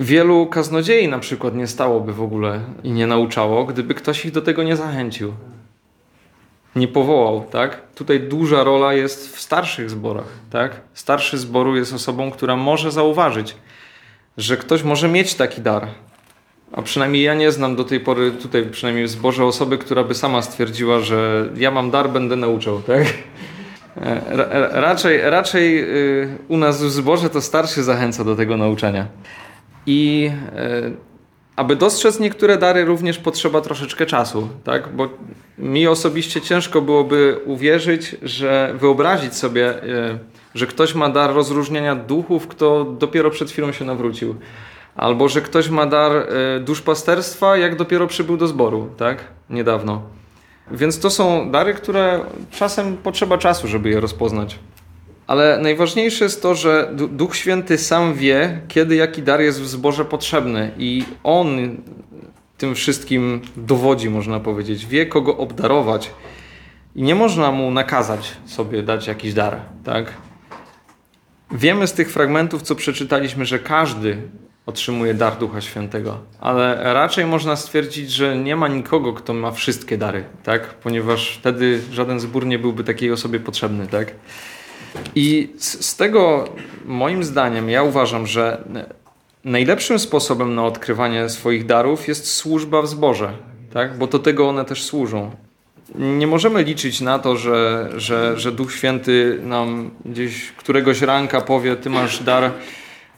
Wielu 0.00 0.46
kaznodziei 0.46 1.08
na 1.08 1.18
przykład 1.18 1.54
nie 1.54 1.66
stałoby 1.66 2.12
w 2.12 2.22
ogóle 2.22 2.60
i 2.82 2.92
nie 2.92 3.06
nauczało, 3.06 3.64
gdyby 3.64 3.94
ktoś 3.94 4.24
ich 4.24 4.32
do 4.32 4.42
tego 4.42 4.62
nie 4.62 4.76
zachęcił. 4.76 5.32
Nie 6.76 6.88
powołał, 6.88 7.44
tak? 7.50 7.82
Tutaj 7.94 8.20
duża 8.20 8.64
rola 8.64 8.94
jest 8.94 9.36
w 9.36 9.40
starszych 9.40 9.90
zborach, 9.90 10.28
tak? 10.50 10.80
Starszy 10.94 11.38
zboru 11.38 11.76
jest 11.76 11.92
osobą, 11.92 12.30
która 12.30 12.56
może 12.56 12.92
zauważyć, 12.92 13.56
że 14.36 14.56
ktoś 14.56 14.82
może 14.82 15.08
mieć 15.08 15.34
taki 15.34 15.60
dar. 15.60 15.86
A 16.72 16.82
przynajmniej 16.82 17.22
ja 17.22 17.34
nie 17.34 17.52
znam 17.52 17.76
do 17.76 17.84
tej 17.84 18.00
pory 18.00 18.30
tutaj, 18.30 18.66
przynajmniej 18.70 19.06
w 19.06 19.10
zborze 19.10 19.44
osoby, 19.44 19.78
która 19.78 20.04
by 20.04 20.14
sama 20.14 20.42
stwierdziła, 20.42 21.00
że 21.00 21.48
ja 21.56 21.70
mam 21.70 21.90
dar, 21.90 22.10
będę 22.10 22.36
nauczał, 22.36 22.82
tak? 22.82 23.02
E, 23.96 24.20
raczej, 24.80 25.20
raczej 25.30 25.82
y, 26.22 26.38
u 26.48 26.56
nas 26.56 26.82
w 26.82 26.90
zborze 26.90 27.30
to 27.30 27.40
starszy 27.40 27.82
zachęca 27.82 28.24
do 28.24 28.36
tego 28.36 28.56
nauczania. 28.56 29.06
I 29.88 30.30
e, 30.56 30.90
aby 31.56 31.76
dostrzec 31.76 32.20
niektóre 32.20 32.58
dary, 32.58 32.84
również 32.84 33.18
potrzeba 33.18 33.60
troszeczkę 33.60 34.06
czasu, 34.06 34.48
tak? 34.64 34.88
Bo 34.88 35.08
mi 35.58 35.86
osobiście 35.86 36.40
ciężko 36.40 36.82
byłoby 36.82 37.40
uwierzyć, 37.44 38.16
że 38.22 38.74
wyobrazić 38.80 39.34
sobie, 39.34 39.82
e, 39.82 40.18
że 40.54 40.66
ktoś 40.66 40.94
ma 40.94 41.08
dar 41.08 41.34
rozróżniania 41.34 41.96
duchów, 41.96 42.46
kto 42.46 42.84
dopiero 42.84 43.30
przed 43.30 43.50
chwilą 43.50 43.72
się 43.72 43.84
nawrócił. 43.84 44.34
Albo 44.96 45.28
że 45.28 45.40
ktoś 45.40 45.68
ma 45.68 45.86
dar 45.86 46.12
e, 46.12 46.60
duszpasterstwa, 46.60 47.56
jak 47.56 47.76
dopiero 47.76 48.06
przybył 48.06 48.36
do 48.36 48.46
zboru, 48.46 48.90
tak? 48.96 49.24
Niedawno. 49.50 50.02
Więc 50.70 51.00
to 51.00 51.10
są 51.10 51.50
dary, 51.50 51.74
które 51.74 52.20
czasem 52.50 52.96
potrzeba 52.96 53.38
czasu, 53.38 53.68
żeby 53.68 53.90
je 53.90 54.00
rozpoznać. 54.00 54.58
Ale 55.28 55.58
najważniejsze 55.58 56.24
jest 56.24 56.42
to, 56.42 56.54
że 56.54 56.90
Duch 56.94 57.36
Święty 57.36 57.78
sam 57.78 58.14
wie, 58.14 58.60
kiedy 58.68 58.96
jaki 58.96 59.22
dar 59.22 59.40
jest 59.40 59.60
w 59.60 59.68
zborze 59.68 60.04
potrzebny 60.04 60.70
i 60.78 61.04
On 61.24 61.76
tym 62.58 62.74
wszystkim 62.74 63.40
dowodzi, 63.56 64.10
można 64.10 64.40
powiedzieć. 64.40 64.86
Wie, 64.86 65.06
kogo 65.06 65.36
obdarować. 65.36 66.10
I 66.96 67.02
nie 67.02 67.14
można 67.14 67.52
mu 67.52 67.70
nakazać 67.70 68.36
sobie 68.46 68.82
dać 68.82 69.06
jakiś 69.06 69.34
dar, 69.34 69.60
tak? 69.84 70.12
Wiemy 71.50 71.86
z 71.86 71.92
tych 71.92 72.12
fragmentów, 72.12 72.62
co 72.62 72.74
przeczytaliśmy, 72.74 73.44
że 73.44 73.58
każdy 73.58 74.22
otrzymuje 74.66 75.14
dar 75.14 75.38
Ducha 75.38 75.60
Świętego, 75.60 76.18
ale 76.40 76.94
raczej 76.94 77.26
można 77.26 77.56
stwierdzić, 77.56 78.10
że 78.10 78.38
nie 78.38 78.56
ma 78.56 78.68
nikogo, 78.68 79.12
kto 79.12 79.34
ma 79.34 79.50
wszystkie 79.50 79.98
dary, 79.98 80.24
tak? 80.42 80.74
Ponieważ 80.74 81.36
wtedy 81.40 81.80
żaden 81.92 82.20
zbór 82.20 82.46
nie 82.46 82.58
byłby 82.58 82.84
takiej 82.84 83.12
osobie 83.12 83.40
potrzebny, 83.40 83.86
tak? 83.86 84.14
I 85.14 85.48
z, 85.58 85.86
z 85.86 85.96
tego, 85.96 86.48
moim 86.84 87.24
zdaniem, 87.24 87.70
ja 87.70 87.82
uważam, 87.82 88.26
że 88.26 88.64
najlepszym 89.44 89.98
sposobem 89.98 90.54
na 90.54 90.64
odkrywanie 90.64 91.28
swoich 91.28 91.66
darów 91.66 92.08
jest 92.08 92.32
służba 92.32 92.82
w 92.82 92.88
zborze, 92.88 93.32
tak? 93.72 93.98
bo 93.98 94.06
do 94.06 94.18
tego 94.18 94.48
one 94.48 94.64
też 94.64 94.82
służą. 94.82 95.30
Nie 95.94 96.26
możemy 96.26 96.62
liczyć 96.62 97.00
na 97.00 97.18
to, 97.18 97.36
że, 97.36 97.90
że, 97.96 98.38
że 98.38 98.52
Duch 98.52 98.72
Święty 98.72 99.38
nam 99.42 99.90
gdzieś 100.04 100.52
któregoś 100.52 101.02
ranka 101.02 101.40
powie: 101.40 101.76
Ty 101.76 101.90
masz 101.90 102.22
dar 102.22 102.50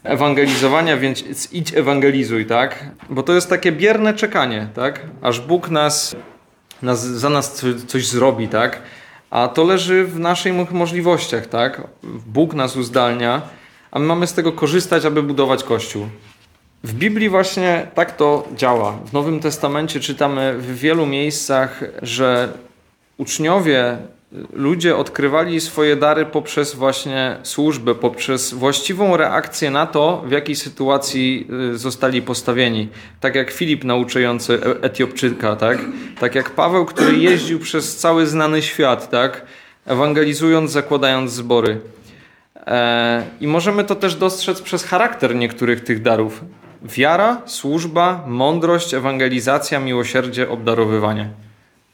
ewangelizowania, 0.05 0.97
więc 0.97 1.53
idź 1.53 1.75
ewangelizuj, 1.75 2.47
tak? 2.47 2.85
Bo 3.11 3.23
to 3.23 3.33
jest 3.33 3.51
takie 3.51 3.73
bierne 3.73 4.15
czekanie, 4.15 4.69
tak? 4.75 5.01
Aż 5.23 5.41
Bóg 5.41 5.71
nas, 5.71 6.17
nas 6.83 7.07
za 7.07 7.31
nas 7.31 7.65
coś 7.87 8.07
zrobi, 8.07 8.49
tak? 8.49 8.83
A 9.31 9.49
to 9.49 9.65
leży 9.65 10.05
w 10.05 10.19
naszych 10.19 10.73
możliwościach, 10.73 11.47
tak? 11.47 11.83
Bóg 12.27 12.55
nas 12.55 12.77
uzdalnia, 12.77 13.43
a 13.91 13.99
my 13.99 14.07
mamy 14.07 14.27
z 14.27 14.35
tego 14.35 14.53
korzystać, 14.53 15.05
aby 15.05 15.23
budować 15.23 15.65
Kościół. 15.65 16.07
W 16.85 16.95
Biblii 16.95 17.29
właśnie 17.29 17.87
tak 17.95 18.17
to 18.17 18.49
działa. 18.57 18.93
W 18.93 19.13
Nowym 19.13 19.41
Testamencie 19.41 20.01
czytamy 20.01 20.55
w 20.59 20.79
wielu 20.79 21.07
miejscach, 21.07 21.81
że 22.03 22.53
uczniowie, 23.17 23.99
ludzie 24.53 24.97
odkrywali 24.97 25.61
swoje 25.61 25.97
dary 25.97 26.27
poprzez 26.27 26.75
właśnie 26.75 27.37
służbę, 27.43 27.95
poprzez 27.95 28.55
właściwą 28.55 29.17
reakcję 29.17 29.71
na 29.71 29.87
to, 29.87 30.23
w 30.27 30.31
jakiej 30.31 30.57
sytuacji 30.57 31.49
y, 31.75 31.79
zostali 31.79 32.23
postawieni. 32.23 32.89
Tak 33.21 33.35
jak 33.35 33.51
Filip 33.51 33.85
nauczający 33.85 34.55
E- 34.55 34.83
Etiopczyka, 34.83 35.57
tak? 35.57 35.79
Tak 36.21 36.35
jak 36.35 36.51
Paweł, 36.51 36.85
który 36.85 37.17
jeździł 37.19 37.59
przez 37.59 37.97
cały 37.97 38.27
znany 38.27 38.63
świat, 38.63 39.11
tak? 39.11 39.43
Ewangelizując, 39.87 40.71
zakładając 40.71 41.33
zbory. 41.33 41.81
E, 42.67 43.23
I 43.41 43.47
możemy 43.47 43.85
to 43.85 43.95
też 43.95 44.15
dostrzec 44.15 44.63
przez 44.63 44.85
charakter 44.85 45.35
niektórych 45.35 45.81
tych 45.81 46.03
darów. 46.03 46.45
Wiara, 46.83 47.43
służba, 47.47 48.25
mądrość, 48.27 48.95
ewangelizacja, 48.95 49.81
miłosierdzie, 49.81 50.49
obdarowywanie. 50.49 51.31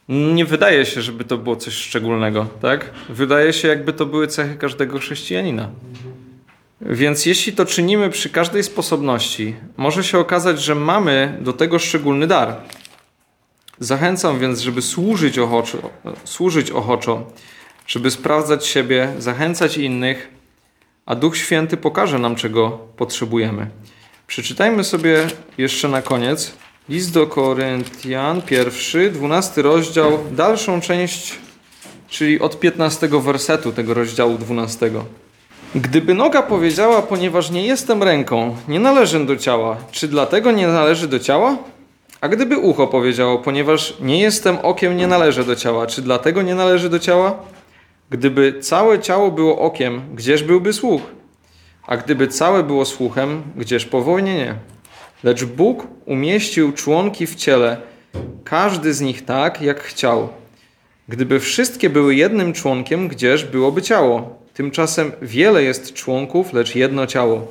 Nie 0.09 0.45
wydaje 0.45 0.85
się, 0.85 1.01
żeby 1.01 1.23
to 1.23 1.37
było 1.37 1.55
coś 1.55 1.73
szczególnego, 1.73 2.47
tak? 2.61 2.91
Wydaje 3.09 3.53
się, 3.53 3.67
jakby 3.67 3.93
to 3.93 4.05
były 4.05 4.27
cechy 4.27 4.55
każdego 4.55 4.99
chrześcijanina. 4.99 5.69
Więc 6.81 7.25
jeśli 7.25 7.53
to 7.53 7.65
czynimy 7.65 8.09
przy 8.09 8.29
każdej 8.29 8.63
sposobności, 8.63 9.55
może 9.77 10.03
się 10.03 10.19
okazać, 10.19 10.61
że 10.61 10.75
mamy 10.75 11.37
do 11.41 11.53
tego 11.53 11.79
szczególny 11.79 12.27
dar. 12.27 12.55
Zachęcam 13.79 14.39
więc, 14.39 14.59
żeby 14.59 14.81
służyć 14.81 15.39
ochoczo, 15.39 15.89
służyć 16.23 16.71
ochoczo, 16.71 17.31
żeby 17.87 18.11
sprawdzać 18.11 18.65
siebie, 18.65 19.13
zachęcać 19.19 19.77
innych, 19.77 20.27
a 21.05 21.15
Duch 21.15 21.37
Święty 21.37 21.77
pokaże 21.77 22.19
nam, 22.19 22.35
czego 22.35 22.71
potrzebujemy. 22.71 23.69
Przeczytajmy 24.27 24.83
sobie 24.83 25.27
jeszcze 25.57 25.87
na 25.87 26.01
koniec 26.01 26.53
list 26.89 27.13
do 27.13 27.27
Koryntian, 27.27 28.41
pierwszy, 28.41 29.11
dwunasty 29.11 29.61
rozdział, 29.61 30.19
dalszą 30.31 30.81
część, 30.81 31.35
czyli 32.07 32.39
od 32.39 32.59
15 32.59 33.07
wersetu 33.07 33.71
tego 33.71 33.93
rozdziału 33.93 34.37
12. 34.37 34.91
Gdyby 35.75 36.13
noga 36.13 36.41
powiedziała, 36.41 37.01
ponieważ 37.01 37.51
nie 37.51 37.67
jestem 37.67 38.03
ręką, 38.03 38.55
nie 38.67 38.79
należę 38.79 39.25
do 39.25 39.35
ciała, 39.35 39.77
czy 39.91 40.07
dlatego 40.07 40.51
nie 40.51 40.67
należy 40.67 41.07
do 41.07 41.19
ciała? 41.19 41.57
A 42.21 42.27
gdyby 42.27 42.57
ucho 42.57 42.87
powiedziało, 42.87 43.39
ponieważ 43.39 43.93
nie 43.99 44.21
jestem 44.21 44.57
okiem, 44.63 44.97
nie 44.97 45.07
należę 45.07 45.43
do 45.43 45.55
ciała, 45.55 45.87
czy 45.87 46.01
dlatego 46.01 46.41
nie 46.41 46.55
należy 46.55 46.89
do 46.89 46.99
ciała? 46.99 47.35
Gdyby 48.09 48.59
całe 48.61 48.99
ciało 48.99 49.31
było 49.31 49.59
okiem, 49.59 50.01
gdzież 50.15 50.43
byłby 50.43 50.73
słuch? 50.73 51.01
A 51.87 51.97
gdyby 51.97 52.27
całe 52.27 52.63
było 52.63 52.85
słuchem, 52.85 53.43
gdzież 53.55 53.85
powolnienie? 53.85 54.55
Lecz 55.23 55.43
Bóg 55.43 55.87
umieścił 56.05 56.71
członki 56.71 57.27
w 57.27 57.35
ciele, 57.35 57.77
każdy 58.43 58.93
z 58.93 59.01
nich 59.01 59.25
tak, 59.25 59.61
jak 59.61 59.79
chciał. 59.79 60.29
Gdyby 61.09 61.39
wszystkie 61.39 61.89
były 61.89 62.15
jednym 62.15 62.53
członkiem, 62.53 63.07
gdzież 63.07 63.45
byłoby 63.45 63.81
ciało? 63.81 64.39
Tymczasem 64.53 65.11
wiele 65.21 65.63
jest 65.63 65.93
członków, 65.93 66.53
lecz 66.53 66.75
jedno 66.75 67.07
ciało. 67.07 67.47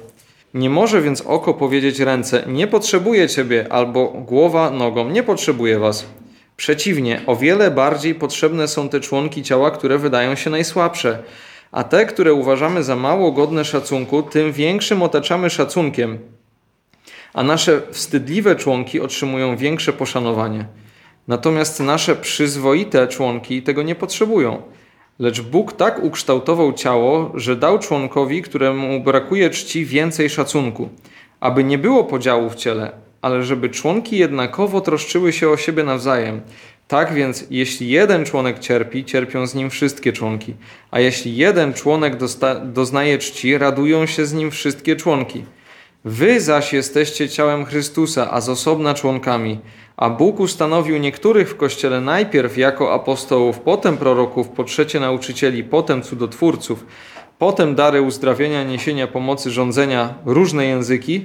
Nie 0.55 0.70
może 0.70 1.02
więc 1.02 1.20
oko 1.20 1.55
powiedzieć 1.55 2.00
ręce: 2.00 2.44
Nie 2.46 2.66
potrzebuję 2.66 3.29
ciebie, 3.29 3.66
albo 3.70 4.07
głowa 4.09 4.70
nogą: 4.70 5.09
Nie 5.09 5.22
potrzebuję 5.22 5.79
was. 5.79 6.07
Przeciwnie, 6.57 7.20
o 7.26 7.37
wiele 7.37 7.70
bardziej 7.70 8.14
potrzebne 8.14 8.68
są 8.68 8.88
te 8.88 9.00
członki 9.00 9.42
ciała, 9.42 9.70
które 9.70 9.98
wydają 9.98 10.35
się 10.35 10.50
najsłabsze, 10.50 11.18
a 11.72 11.85
te, 11.85 12.07
które 12.07 12.35
uważamy 12.35 12.83
za 12.83 12.96
mało 12.96 13.33
godne 13.33 13.64
szacunku, 13.64 14.22
tym 14.22 14.52
większym 14.52 15.02
otaczamy 15.02 15.50
szacunkiem, 15.50 16.18
a 17.37 17.42
nasze 17.42 17.83
wstydliwe 17.90 18.57
członki 18.57 19.01
otrzymują 19.01 19.57
większe 19.57 19.92
poszanowanie. 19.92 20.66
Natomiast 21.29 21.81
nasze 21.81 22.16
przyzwoite 22.16 23.09
członki 23.09 23.62
tego 23.62 23.83
nie 23.83 23.94
potrzebują. 23.94 24.62
Lecz 25.18 25.40
Bóg 25.40 25.72
tak 25.72 26.03
ukształtował 26.03 26.72
ciało, 26.72 27.33
że 27.35 27.57
dał 27.57 27.79
członkowi, 27.79 28.42
któremu 28.42 29.01
brakuje 29.01 29.51
czci, 29.51 29.85
więcej 29.85 30.31
szacunku, 30.31 30.88
aby 31.40 31.64
nie 31.64 31.79
było 31.79 32.05
podziału 32.05 32.51
w 32.51 32.55
ciele, 32.55 32.92
ale 33.22 33.42
żeby 33.42 33.68
członki 33.68 34.18
jednakowo 34.18 34.81
troszczyły 34.81 35.33
się 35.33 35.49
o 35.49 35.57
siebie 35.57 35.85
nawzajem. 35.85 36.40
Tak 36.88 37.14
więc, 37.14 37.46
jeśli 37.51 37.88
jeden 37.88 38.25
członek 38.25 38.59
cierpi, 38.59 39.05
cierpią 39.05 39.46
z 39.46 39.55
nim 39.55 39.70
wszystkie 39.70 40.12
członki, 40.12 40.55
a 40.90 41.01
jeśli 41.01 41.37
jeden 41.37 41.72
członek 41.72 42.16
doznaje 42.64 43.18
czci, 43.18 43.59
radują 43.59 44.07
się 44.07 44.27
z 44.27 44.33
nim 44.33 44.51
wszystkie 44.51 44.96
członki. 44.96 45.44
Wy 46.09 46.40
zaś 46.40 46.73
jesteście 46.73 47.29
ciałem 47.29 47.64
Chrystusa, 47.64 48.31
a 48.31 48.40
z 48.40 48.49
osobna 48.49 48.95
członkami. 48.95 49.59
A 49.97 50.11
Bóg 50.11 50.40
ustanowił 50.40 50.99
niektórych 50.99 51.51
w 51.51 51.57
kościele 51.57 52.01
najpierw 52.01 52.59
jako 52.59 52.95
apostołów, 52.95 53.61
potem 53.61 53.97
proroków, 53.97 54.49
po 54.49 54.64
trzecie 54.64 55.01
nauczycieli, 55.01 55.64
potem 55.64 56.03
cudotwórców, 56.03 56.87
potem 57.38 57.75
dary 57.75 58.03
uzdrawienia, 58.03 58.64
niesienia 58.64 59.07
pomocy, 59.07 59.51
rządzenia, 59.51 60.14
różne 60.25 60.66
języki. 60.66 61.25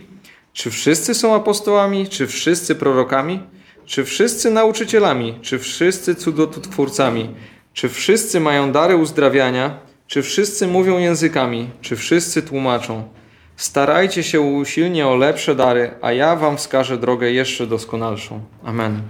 Czy 0.54 0.72
wszyscy 0.72 1.14
są 1.14 1.36
apostołami? 1.36 2.08
Czy 2.08 2.28
wszyscy 2.28 2.76
prorokami? 2.76 3.40
Czy 3.86 4.04
wszyscy 4.04 4.52
nauczycielami? 4.52 5.40
Czy 5.42 5.60
wszyscy 5.60 6.16
cudotwórcami? 6.16 7.30
Czy 7.74 7.90
wszyscy 7.90 8.40
mają 8.40 8.72
dary 8.72 8.96
uzdrawiania? 8.96 9.80
Czy 10.08 10.22
wszyscy 10.22 10.68
mówią 10.68 10.98
językami? 10.98 11.70
Czy 11.82 11.96
wszyscy 11.96 12.42
tłumaczą? 12.42 13.21
Starajcie 13.62 14.24
się 14.24 14.42
usilnie 14.42 15.08
o 15.08 15.16
lepsze 15.16 15.56
dary, 15.56 15.92
a 16.02 16.12
ja 16.12 16.36
wam 16.36 16.58
wskażę 16.58 16.98
drogę 16.98 17.32
jeszcze 17.32 17.68
doskonalszą. 17.68 18.40
Amen. 18.64 19.02